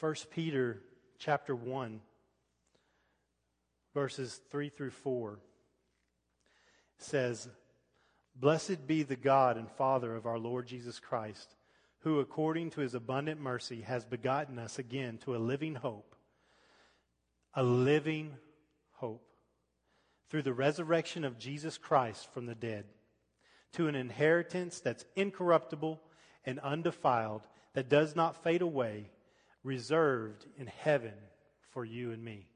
1 0.00 0.14
Peter 0.30 0.80
chapter 1.18 1.54
1 1.54 2.00
verses 3.92 4.40
3 4.50 4.70
through 4.70 4.90
4 4.90 5.38
says, 6.98 7.48
Blessed 8.34 8.86
be 8.86 9.02
the 9.02 9.16
God 9.16 9.56
and 9.56 9.70
Father 9.70 10.16
of 10.16 10.26
our 10.26 10.38
Lord 10.38 10.66
Jesus 10.66 10.98
Christ, 10.98 11.54
who 11.98 12.20
according 12.20 12.70
to 12.70 12.80
his 12.80 12.94
abundant 12.94 13.40
mercy 13.40 13.82
has 13.82 14.04
begotten 14.04 14.58
us 14.58 14.78
again 14.78 15.18
to 15.18 15.36
a 15.36 15.38
living 15.38 15.74
hope 15.74 16.16
a 17.54 17.62
living 17.62 18.36
hope 18.92 19.26
through 20.28 20.42
the 20.42 20.52
resurrection 20.52 21.24
of 21.24 21.38
Jesus 21.38 21.76
Christ 21.76 22.32
from 22.32 22.46
the 22.46 22.54
dead 22.54 22.84
to 23.72 23.88
an 23.88 23.94
inheritance 23.94 24.80
that's 24.80 25.04
incorruptible 25.16 26.00
and 26.44 26.58
undefiled, 26.60 27.42
that 27.74 27.88
does 27.88 28.16
not 28.16 28.42
fade 28.42 28.62
away, 28.62 29.10
reserved 29.62 30.46
in 30.58 30.66
heaven 30.66 31.14
for 31.70 31.84
you 31.84 32.10
and 32.10 32.24
me. 32.24 32.48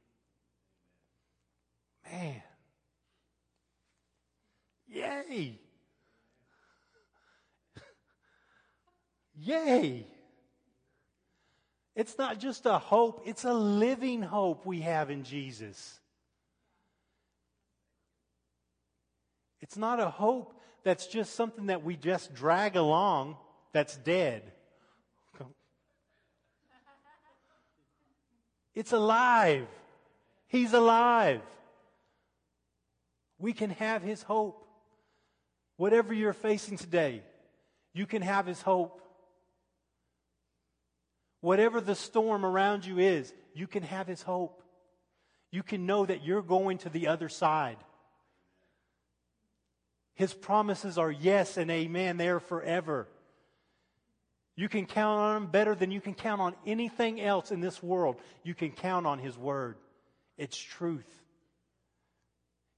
Man. 2.11 2.43
Yay. 4.89 5.59
Yay. 9.37 10.07
It's 11.95 12.19
not 12.19 12.41
just 12.41 12.67
a 12.67 12.79
hope, 12.79 13.23
it's 13.25 13.45
a 13.45 13.55
living 13.55 14.23
hope 14.23 14.67
we 14.67 14.81
have 14.81 15.11
in 15.11 15.23
Jesus. 15.23 16.01
It's 19.61 19.77
not 19.77 20.01
a 20.01 20.11
hope 20.11 20.54
that's 20.85 21.07
just 21.07 21.35
something 21.35 21.67
that 21.67 21.83
we 21.83 21.97
just 21.97 22.35
drag 22.35 22.77
along 22.77 23.37
that's 23.73 23.97
dead. 23.97 24.43
It's 28.75 28.93
alive. 28.93 29.69
He's 30.49 30.73
alive. 30.73 31.41
We 33.39 33.53
can 33.53 33.71
have 33.71 34.03
His 34.03 34.23
hope. 34.23 34.67
Whatever 35.77 36.13
you're 36.13 36.33
facing 36.33 36.77
today, 36.77 37.23
you 37.93 38.07
can 38.07 38.23
have 38.23 38.47
His 38.47 38.61
hope. 38.61 39.01
Whatever 41.41 41.81
the 41.81 41.95
storm 41.95 42.45
around 42.45 42.85
you 42.85 42.99
is, 42.99 43.33
you 43.55 43.67
can 43.67 43.83
have 43.83 44.07
His 44.07 44.23
hope. 44.23 44.63
You 45.51 45.63
can 45.63 45.87
know 45.87 46.05
that 46.05 46.25
you're 46.25 46.43
going 46.43 46.79
to 46.79 46.89
the 46.89 47.07
other 47.07 47.29
side. 47.29 47.77
His 50.15 50.33
promises 50.33 50.97
are 50.99 51.11
yes 51.11 51.57
and 51.57 51.71
amen. 51.71 52.17
They 52.17 52.29
are 52.29 52.41
forever. 52.41 53.09
You 54.57 54.69
can 54.69 54.87
count 54.87 55.21
on 55.21 55.37
Him 55.37 55.51
better 55.51 55.75
than 55.75 55.91
you 55.91 56.01
can 56.01 56.15
count 56.15 56.41
on 56.41 56.55
anything 56.65 57.21
else 57.21 57.51
in 57.51 57.61
this 57.61 57.83
world. 57.83 58.17
You 58.45 58.55
can 58.55 58.71
count 58.71 59.07
on 59.07 59.19
His 59.19 59.37
Word. 59.37 59.77
It's 60.39 60.57
truth. 60.57 61.09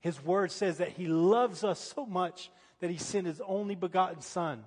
His 0.01 0.23
Word 0.25 0.51
says 0.51 0.79
that 0.79 0.91
He 0.91 1.07
loves 1.07 1.65
us 1.65 1.79
so 1.79 2.07
much 2.07 2.51
that 2.81 2.91
He 2.91 2.97
sent 2.97 3.27
His 3.27 3.43
only 3.47 3.75
begotten 3.75 4.23
Son. 4.23 4.65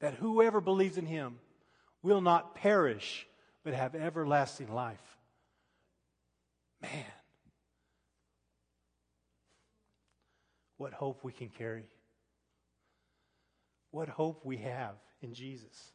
That 0.00 0.14
whoever 0.14 0.60
believes 0.60 0.98
in 0.98 1.06
Him 1.06 1.38
will 2.02 2.20
not 2.20 2.54
perish, 2.54 3.26
but 3.64 3.74
have 3.74 3.96
everlasting 3.96 4.72
life. 4.72 5.16
Man, 6.80 7.04
what 10.78 10.92
hope 10.92 11.22
we 11.22 11.32
can 11.32 11.48
carry. 11.48 11.84
What 13.90 14.08
hope 14.08 14.44
we 14.44 14.56
have 14.58 14.94
in 15.20 15.34
Jesus. 15.34 15.92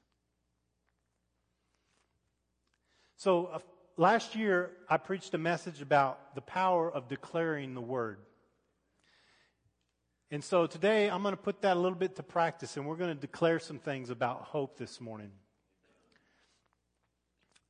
So, 3.18 3.46
uh, 3.46 3.60
last 3.98 4.36
year 4.36 4.72
I 4.90 4.98
preached 4.98 5.34
a 5.34 5.38
message 5.38 5.82
about 5.82 6.36
the 6.36 6.42
power 6.42 6.92
of 6.92 7.08
declaring 7.08 7.74
the 7.74 7.82
word. 7.82 8.20
And 10.30 10.44
so 10.44 10.66
today 10.66 11.10
I'm 11.10 11.22
going 11.22 11.36
to 11.36 11.42
put 11.42 11.62
that 11.62 11.78
a 11.78 11.80
little 11.80 11.98
bit 11.98 12.16
to 12.18 12.24
practice 12.24 12.76
and 12.76 12.86
we're 12.86 12.98
going 12.98 13.16
to 13.16 13.20
declare 13.20 13.60
some 13.60 13.80
things 13.80 14.10
about 14.10 14.42
hope 14.42 14.78
this 14.78 15.00
morning. 15.00 15.32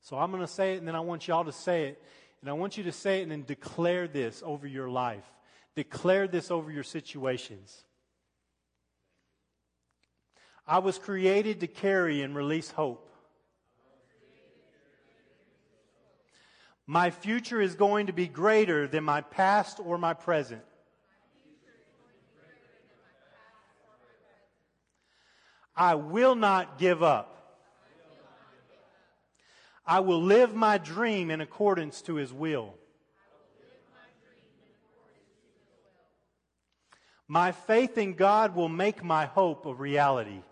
So 0.01 0.17
I'm 0.17 0.31
going 0.31 0.43
to 0.43 0.51
say 0.51 0.73
it, 0.73 0.79
and 0.79 0.87
then 0.87 0.95
I 0.95 0.99
want 0.99 1.29
y'all 1.29 1.45
to 1.45 1.53
say 1.53 1.87
it. 1.87 2.03
And 2.41 2.49
I 2.49 2.53
want 2.53 2.77
you 2.77 2.83
to 2.83 2.91
say 2.91 3.19
it 3.19 3.23
and 3.23 3.31
then 3.31 3.43
declare 3.43 4.05
this 4.05 4.43
over 4.45 4.67
your 4.67 4.89
life. 4.89 5.23
Declare 5.75 6.27
this 6.27 6.51
over 6.51 6.71
your 6.71 6.83
situations. 6.83 7.83
I 10.67 10.79
was 10.79 10.97
created 10.97 11.59
to 11.61 11.67
carry 11.67 12.21
and 12.21 12.35
release 12.35 12.71
hope. 12.71 13.09
My 16.85 17.11
future 17.11 17.61
is 17.61 17.75
going 17.75 18.07
to 18.07 18.13
be 18.13 18.27
greater 18.27 18.87
than 18.87 19.03
my 19.03 19.21
past 19.21 19.79
or 19.83 19.97
my 19.97 20.13
present. 20.13 20.61
I 25.75 25.95
will 25.95 26.35
not 26.35 26.77
give 26.77 27.01
up. 27.01 27.29
I 29.85 29.99
will 30.01 30.21
live 30.21 30.53
my 30.53 30.77
dream 30.77 31.31
in 31.31 31.41
accordance 31.41 32.01
to 32.03 32.15
his 32.15 32.31
will. 32.31 32.75
My 37.33 37.51
faith 37.51 37.97
in 37.97 38.13
God 38.13 38.55
will 38.55 38.69
make 38.69 39.03
my 39.03 39.25
hope 39.25 39.65
a 39.65 39.73
reality. 39.73 40.43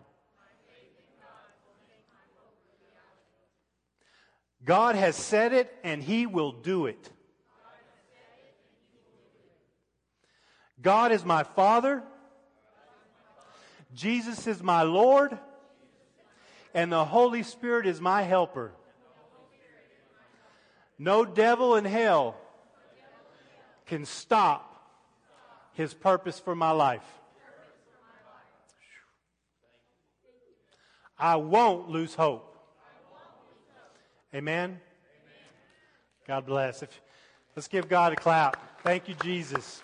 God 4.66 4.96
has 4.96 5.16
said 5.16 5.54
it 5.54 5.72
and 5.84 6.02
he 6.02 6.26
will 6.26 6.52
do 6.52 6.88
it. 6.88 7.12
God 10.82 11.12
is 11.12 11.24
my 11.24 11.44
Father. 11.44 12.02
Jesus 13.94 14.48
is 14.48 14.64
my 14.64 14.82
Lord. 14.82 15.38
And 16.74 16.92
the 16.92 17.06
Holy 17.06 17.44
Spirit 17.44 17.86
is 17.86 18.02
my 18.02 18.24
helper. 18.24 18.72
No 20.98 21.26
devil 21.26 21.76
in 21.76 21.86
hell 21.86 22.38
can 23.86 24.04
stop 24.04 24.71
his 25.74 25.94
purpose 25.94 26.40
for 26.40 26.56
my 26.56 26.72
life. 26.72 27.06
I 31.18 31.36
won't 31.36 31.90
lose 31.90 32.16
hope. 32.16 32.48
Amen? 34.34 34.80
God 36.28 36.46
bless. 36.46 36.82
If, 36.82 37.02
let's 37.56 37.68
give 37.68 37.88
God 37.88 38.14
a 38.14 38.16
clap. 38.16 38.82
Thank 38.82 39.08
you, 39.08 39.16
Jesus. 39.22 39.84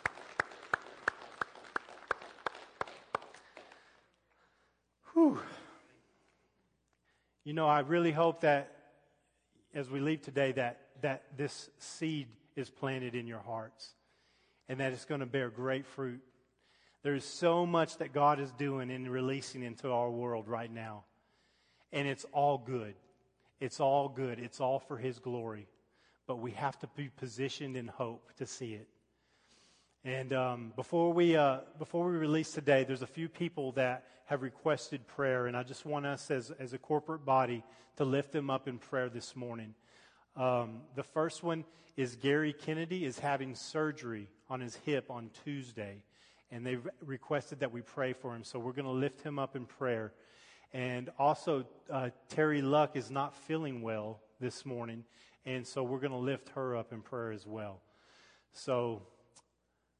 Whew. 5.13 5.39
You 7.43 7.53
know, 7.53 7.67
I 7.67 7.81
really 7.81 8.11
hope 8.11 8.41
that 8.41 8.71
as 9.75 9.89
we 9.89 9.99
leave 9.99 10.21
today 10.21 10.53
that, 10.53 10.81
that 11.01 11.23
this 11.37 11.69
seed 11.77 12.27
is 12.55 12.69
planted 12.69 13.13
in 13.13 13.27
your 13.27 13.39
hearts 13.39 13.91
and 14.69 14.79
that 14.79 14.93
it's 14.93 15.05
going 15.05 15.19
to 15.21 15.25
bear 15.25 15.49
great 15.49 15.85
fruit. 15.85 16.21
There's 17.03 17.23
so 17.23 17.65
much 17.65 17.97
that 17.97 18.13
God 18.13 18.39
is 18.39 18.51
doing 18.51 18.91
and 18.91 19.09
releasing 19.09 19.63
into 19.63 19.91
our 19.91 20.09
world 20.09 20.47
right 20.47 20.71
now. 20.71 21.03
And 21.93 22.07
it's 22.07 22.25
all 22.33 22.57
good. 22.57 22.95
It's 23.59 23.79
all 23.79 24.09
good. 24.09 24.39
It's 24.39 24.59
all 24.59 24.79
for 24.79 24.97
His 24.97 25.19
glory. 25.19 25.67
But 26.25 26.39
we 26.39 26.51
have 26.51 26.77
to 26.79 26.87
be 26.95 27.09
positioned 27.15 27.77
in 27.77 27.87
hope 27.87 28.31
to 28.37 28.45
see 28.45 28.73
it. 28.73 28.87
And 30.03 30.33
um, 30.33 30.73
before 30.75 31.11
we 31.11 31.35
uh, 31.35 31.59
before 31.79 32.09
we 32.09 32.17
release 32.17 32.51
today, 32.51 32.83
there's 32.83 33.01
a 33.01 33.07
few 33.07 33.27
people 33.27 33.73
that 33.73 34.05
have 34.25 34.41
requested 34.41 35.07
prayer, 35.07 35.47
and 35.47 35.57
I 35.57 35.63
just 35.63 35.85
want 35.85 36.05
us 36.05 36.29
as 36.29 36.51
as 36.59 36.73
a 36.73 36.77
corporate 36.77 37.25
body 37.25 37.63
to 37.97 38.05
lift 38.05 38.31
them 38.31 38.49
up 38.49 38.67
in 38.67 38.77
prayer 38.77 39.09
this 39.09 39.35
morning. 39.35 39.73
Um, 40.35 40.81
the 40.95 41.03
first 41.03 41.43
one 41.43 41.65
is 41.95 42.15
Gary 42.15 42.53
Kennedy 42.53 43.05
is 43.05 43.19
having 43.19 43.55
surgery 43.55 44.29
on 44.49 44.61
his 44.61 44.75
hip 44.85 45.09
on 45.09 45.29
Tuesday, 45.43 46.03
and 46.51 46.65
they 46.65 46.77
requested 47.05 47.59
that 47.59 47.71
we 47.71 47.81
pray 47.81 48.13
for 48.13 48.35
him. 48.35 48.43
So 48.43 48.59
we're 48.59 48.73
going 48.73 48.85
to 48.85 48.91
lift 48.91 49.21
him 49.21 49.39
up 49.39 49.55
in 49.55 49.65
prayer. 49.65 50.13
And 50.73 51.09
also, 51.17 51.65
uh, 51.89 52.09
Terry 52.29 52.61
Luck 52.61 52.95
is 52.95 53.09
not 53.09 53.35
feeling 53.35 53.81
well 53.81 54.19
this 54.39 54.65
morning, 54.65 55.03
and 55.45 55.65
so 55.65 55.83
we're 55.83 55.99
going 55.99 56.11
to 56.11 56.17
lift 56.17 56.49
her 56.49 56.75
up 56.75 56.91
in 56.91 57.01
prayer 57.01 57.31
as 57.31 57.45
well. 57.45 57.81
So 58.51 59.01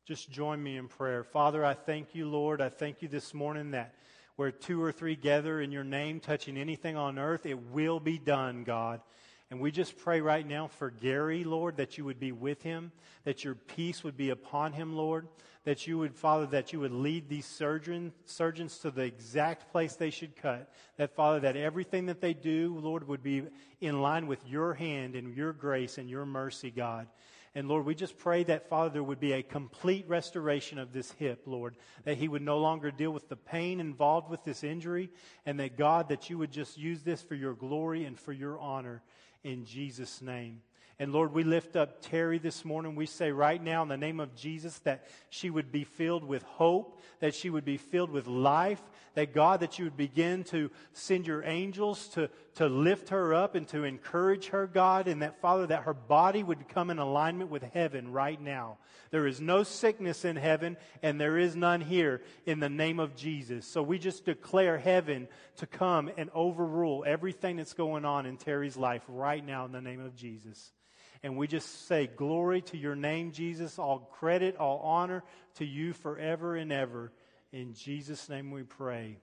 just 0.06 0.30
join 0.30 0.62
me 0.62 0.78
in 0.78 0.88
prayer. 0.88 1.24
Father, 1.24 1.66
I 1.66 1.74
thank 1.74 2.16
you, 2.16 2.30
Lord. 2.30 2.62
I 2.62 2.70
thank 2.70 3.02
you 3.02 3.08
this 3.08 3.34
morning 3.34 3.72
that 3.72 3.94
where 4.38 4.52
two 4.52 4.82
or 4.82 4.92
three 4.92 5.16
gather 5.16 5.60
in 5.60 5.72
your 5.72 5.84
name, 5.84 6.20
touching 6.20 6.58
anything 6.58 6.96
on 6.96 7.18
earth, 7.18 7.46
it 7.46 7.60
will 7.72 8.00
be 8.00 8.18
done, 8.18 8.64
God. 8.64 9.02
And 9.50 9.62
we 9.62 9.72
just 9.72 9.98
pray 9.98 10.20
right 10.20 10.46
now 10.46 10.68
for 10.68 10.90
Gary, 10.90 11.46
Lord, 11.46 11.78
that 11.78 11.98
you 11.98 12.04
would 12.04 12.20
be 12.20 12.34
with 12.34 12.64
him, 12.64 12.92
that 13.24 13.46
your 13.46 13.56
peace 13.56 14.04
would 14.04 14.18
be 14.18 14.30
upon 14.30 14.74
him, 14.74 14.94
Lord, 14.94 15.28
that 15.64 15.88
you 15.88 15.98
would, 16.00 16.16
Father, 16.16 16.46
that 16.48 16.74
you 16.74 16.82
would 16.82 16.92
lead 16.92 17.30
these 17.30 17.46
surgeon, 17.46 18.12
surgeons 18.26 18.78
to 18.80 18.92
the 18.92 19.04
exact 19.04 19.72
place 19.72 19.96
they 19.96 20.10
should 20.10 20.36
cut. 20.36 20.70
That, 20.98 21.16
Father, 21.16 21.40
that 21.42 21.56
everything 21.56 22.08
that 22.08 22.20
they 22.20 22.34
do, 22.34 22.78
Lord, 22.78 23.08
would 23.08 23.24
be 23.24 23.44
in 23.80 24.02
line 24.02 24.28
with 24.28 24.46
your 24.46 24.74
hand 24.74 25.16
and 25.16 25.36
your 25.36 25.54
grace 25.54 25.98
and 25.98 26.10
your 26.10 26.26
mercy, 26.26 26.70
God. 26.70 27.08
And 27.56 27.70
Lord, 27.70 27.86
we 27.86 27.96
just 27.96 28.18
pray 28.18 28.44
that, 28.44 28.70
Father, 28.70 28.90
there 28.90 29.04
would 29.04 29.20
be 29.20 29.32
a 29.32 29.42
complete 29.42 30.08
restoration 30.10 30.78
of 30.78 30.92
this 30.92 31.12
hip, 31.14 31.44
Lord, 31.46 31.76
that 32.04 32.18
he 32.18 32.28
would 32.28 32.42
no 32.42 32.60
longer 32.60 32.92
deal 32.92 33.12
with 33.12 33.30
the 33.30 33.38
pain 33.38 33.80
involved 33.80 34.30
with 34.30 34.44
this 34.44 34.64
injury, 34.64 35.10
and 35.46 35.60
that, 35.60 35.78
God, 35.78 36.10
that 36.10 36.30
you 36.30 36.38
would 36.38 36.52
just 36.52 36.78
use 36.78 37.02
this 37.02 37.22
for 37.22 37.36
your 37.36 37.54
glory 37.54 38.04
and 38.04 38.20
for 38.20 38.34
your 38.34 38.60
honor 38.60 39.02
in 39.48 39.64
Jesus' 39.64 40.22
name. 40.22 40.62
And 41.00 41.14
Lord, 41.14 41.32
we 41.32 41.44
lift 41.44 41.76
up 41.76 42.02
Terry 42.02 42.38
this 42.38 42.66
morning. 42.66 42.96
We 42.96 43.06
say 43.06 43.32
right 43.32 43.64
now 43.64 43.82
in 43.82 43.88
the 43.88 43.98
name 43.98 44.20
of 44.20 44.36
Jesus 44.36 44.80
that 44.80 45.08
she 45.30 45.50
would 45.50 45.72
be 45.72 45.84
filled 45.86 46.26
with 46.26 46.44
hope, 46.44 47.00
that 47.20 47.34
she 47.34 47.50
would 47.50 47.64
be 47.64 47.78
filled 47.78 48.10
with 48.10 48.28
life, 48.28 48.82
that 49.14 49.34
God, 49.34 49.62
that 49.62 49.80
you 49.80 49.86
would 49.86 49.96
begin 49.96 50.44
to 50.46 50.70
send 50.92 51.26
your 51.26 51.44
angels 51.46 52.10
to, 52.10 52.30
to 52.58 52.68
lift 52.68 53.10
her 53.10 53.36
up 53.36 53.54
and 53.54 53.68
to 53.68 53.84
encourage 53.84 54.48
her, 54.48 54.66
God, 54.66 55.08
and 55.08 55.22
that, 55.22 55.40
Father, 55.42 55.68
that 55.68 55.84
her 55.84 55.94
body 55.94 56.42
would 56.42 56.68
come 56.68 56.90
in 56.90 56.98
alignment 56.98 57.52
with 57.52 57.62
heaven 57.62 58.12
right 58.12 58.42
now. 58.42 58.80
There 59.12 59.28
is 59.28 59.40
no 59.40 59.62
sickness 59.62 60.26
in 60.26 60.36
heaven, 60.36 60.76
and 61.04 61.22
there 61.22 61.38
is 61.38 61.56
none 61.56 61.82
here 61.82 62.24
in 62.48 62.60
the 62.60 62.68
name 62.68 63.00
of 63.00 63.16
Jesus. 63.16 63.68
So 63.68 63.84
we 63.84 64.00
just 64.00 64.26
declare 64.26 64.80
heaven 64.80 65.28
to 65.58 65.68
come 65.68 66.10
and 66.18 66.32
overrule 66.34 67.04
everything 67.06 67.58
that's 67.58 67.76
going 67.76 68.06
on 68.06 68.26
in 68.26 68.38
Terry's 68.38 68.76
life 68.76 69.04
right 69.08 69.46
now 69.46 69.66
in 69.66 69.72
the 69.72 69.82
name 69.82 70.02
of 70.02 70.16
Jesus. 70.16 70.74
And 71.22 71.38
we 71.38 71.48
just 71.48 71.88
say, 71.88 72.08
Glory 72.08 72.62
to 72.64 72.78
your 72.78 72.96
name, 72.96 73.34
Jesus. 73.34 73.78
All 73.78 74.00
credit, 74.00 74.56
all 74.58 74.80
honor 74.80 75.24
to 75.56 75.66
you 75.66 75.94
forever 75.94 76.56
and 76.56 76.72
ever. 76.72 77.12
In 77.52 77.76
Jesus' 77.76 78.28
name 78.30 78.50
we 78.50 78.64
pray. 78.64 79.20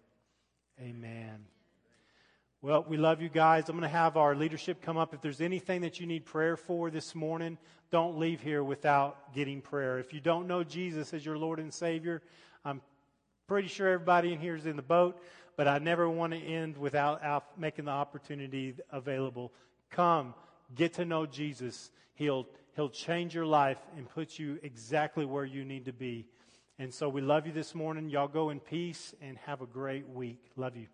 Amen. 0.80 1.46
Well, 2.64 2.82
we 2.88 2.96
love 2.96 3.20
you 3.20 3.28
guys. 3.28 3.68
I'm 3.68 3.76
going 3.76 3.82
to 3.82 3.94
have 3.94 4.16
our 4.16 4.34
leadership 4.34 4.80
come 4.80 4.96
up. 4.96 5.12
If 5.12 5.20
there's 5.20 5.42
anything 5.42 5.82
that 5.82 6.00
you 6.00 6.06
need 6.06 6.24
prayer 6.24 6.56
for 6.56 6.88
this 6.88 7.14
morning, 7.14 7.58
don't 7.90 8.18
leave 8.18 8.40
here 8.40 8.64
without 8.64 9.34
getting 9.34 9.60
prayer. 9.60 9.98
If 9.98 10.14
you 10.14 10.20
don't 10.20 10.46
know 10.46 10.64
Jesus 10.64 11.12
as 11.12 11.26
your 11.26 11.36
Lord 11.36 11.58
and 11.58 11.70
Savior, 11.70 12.22
I'm 12.64 12.80
pretty 13.48 13.68
sure 13.68 13.90
everybody 13.90 14.32
in 14.32 14.40
here 14.40 14.56
is 14.56 14.64
in 14.64 14.76
the 14.76 14.82
boat, 14.82 15.20
but 15.58 15.68
I 15.68 15.76
never 15.76 16.08
want 16.08 16.32
to 16.32 16.38
end 16.38 16.78
without 16.78 17.60
making 17.60 17.84
the 17.84 17.90
opportunity 17.90 18.74
available. 18.88 19.52
Come, 19.90 20.32
get 20.74 20.94
to 20.94 21.04
know 21.04 21.26
Jesus. 21.26 21.90
He'll, 22.14 22.46
he'll 22.76 22.88
change 22.88 23.34
your 23.34 23.44
life 23.44 23.78
and 23.94 24.08
put 24.08 24.38
you 24.38 24.58
exactly 24.62 25.26
where 25.26 25.44
you 25.44 25.66
need 25.66 25.84
to 25.84 25.92
be. 25.92 26.24
And 26.78 26.94
so 26.94 27.10
we 27.10 27.20
love 27.20 27.46
you 27.46 27.52
this 27.52 27.74
morning. 27.74 28.08
Y'all 28.08 28.26
go 28.26 28.48
in 28.48 28.58
peace 28.58 29.14
and 29.20 29.36
have 29.44 29.60
a 29.60 29.66
great 29.66 30.08
week. 30.08 30.40
Love 30.56 30.78
you. 30.78 30.86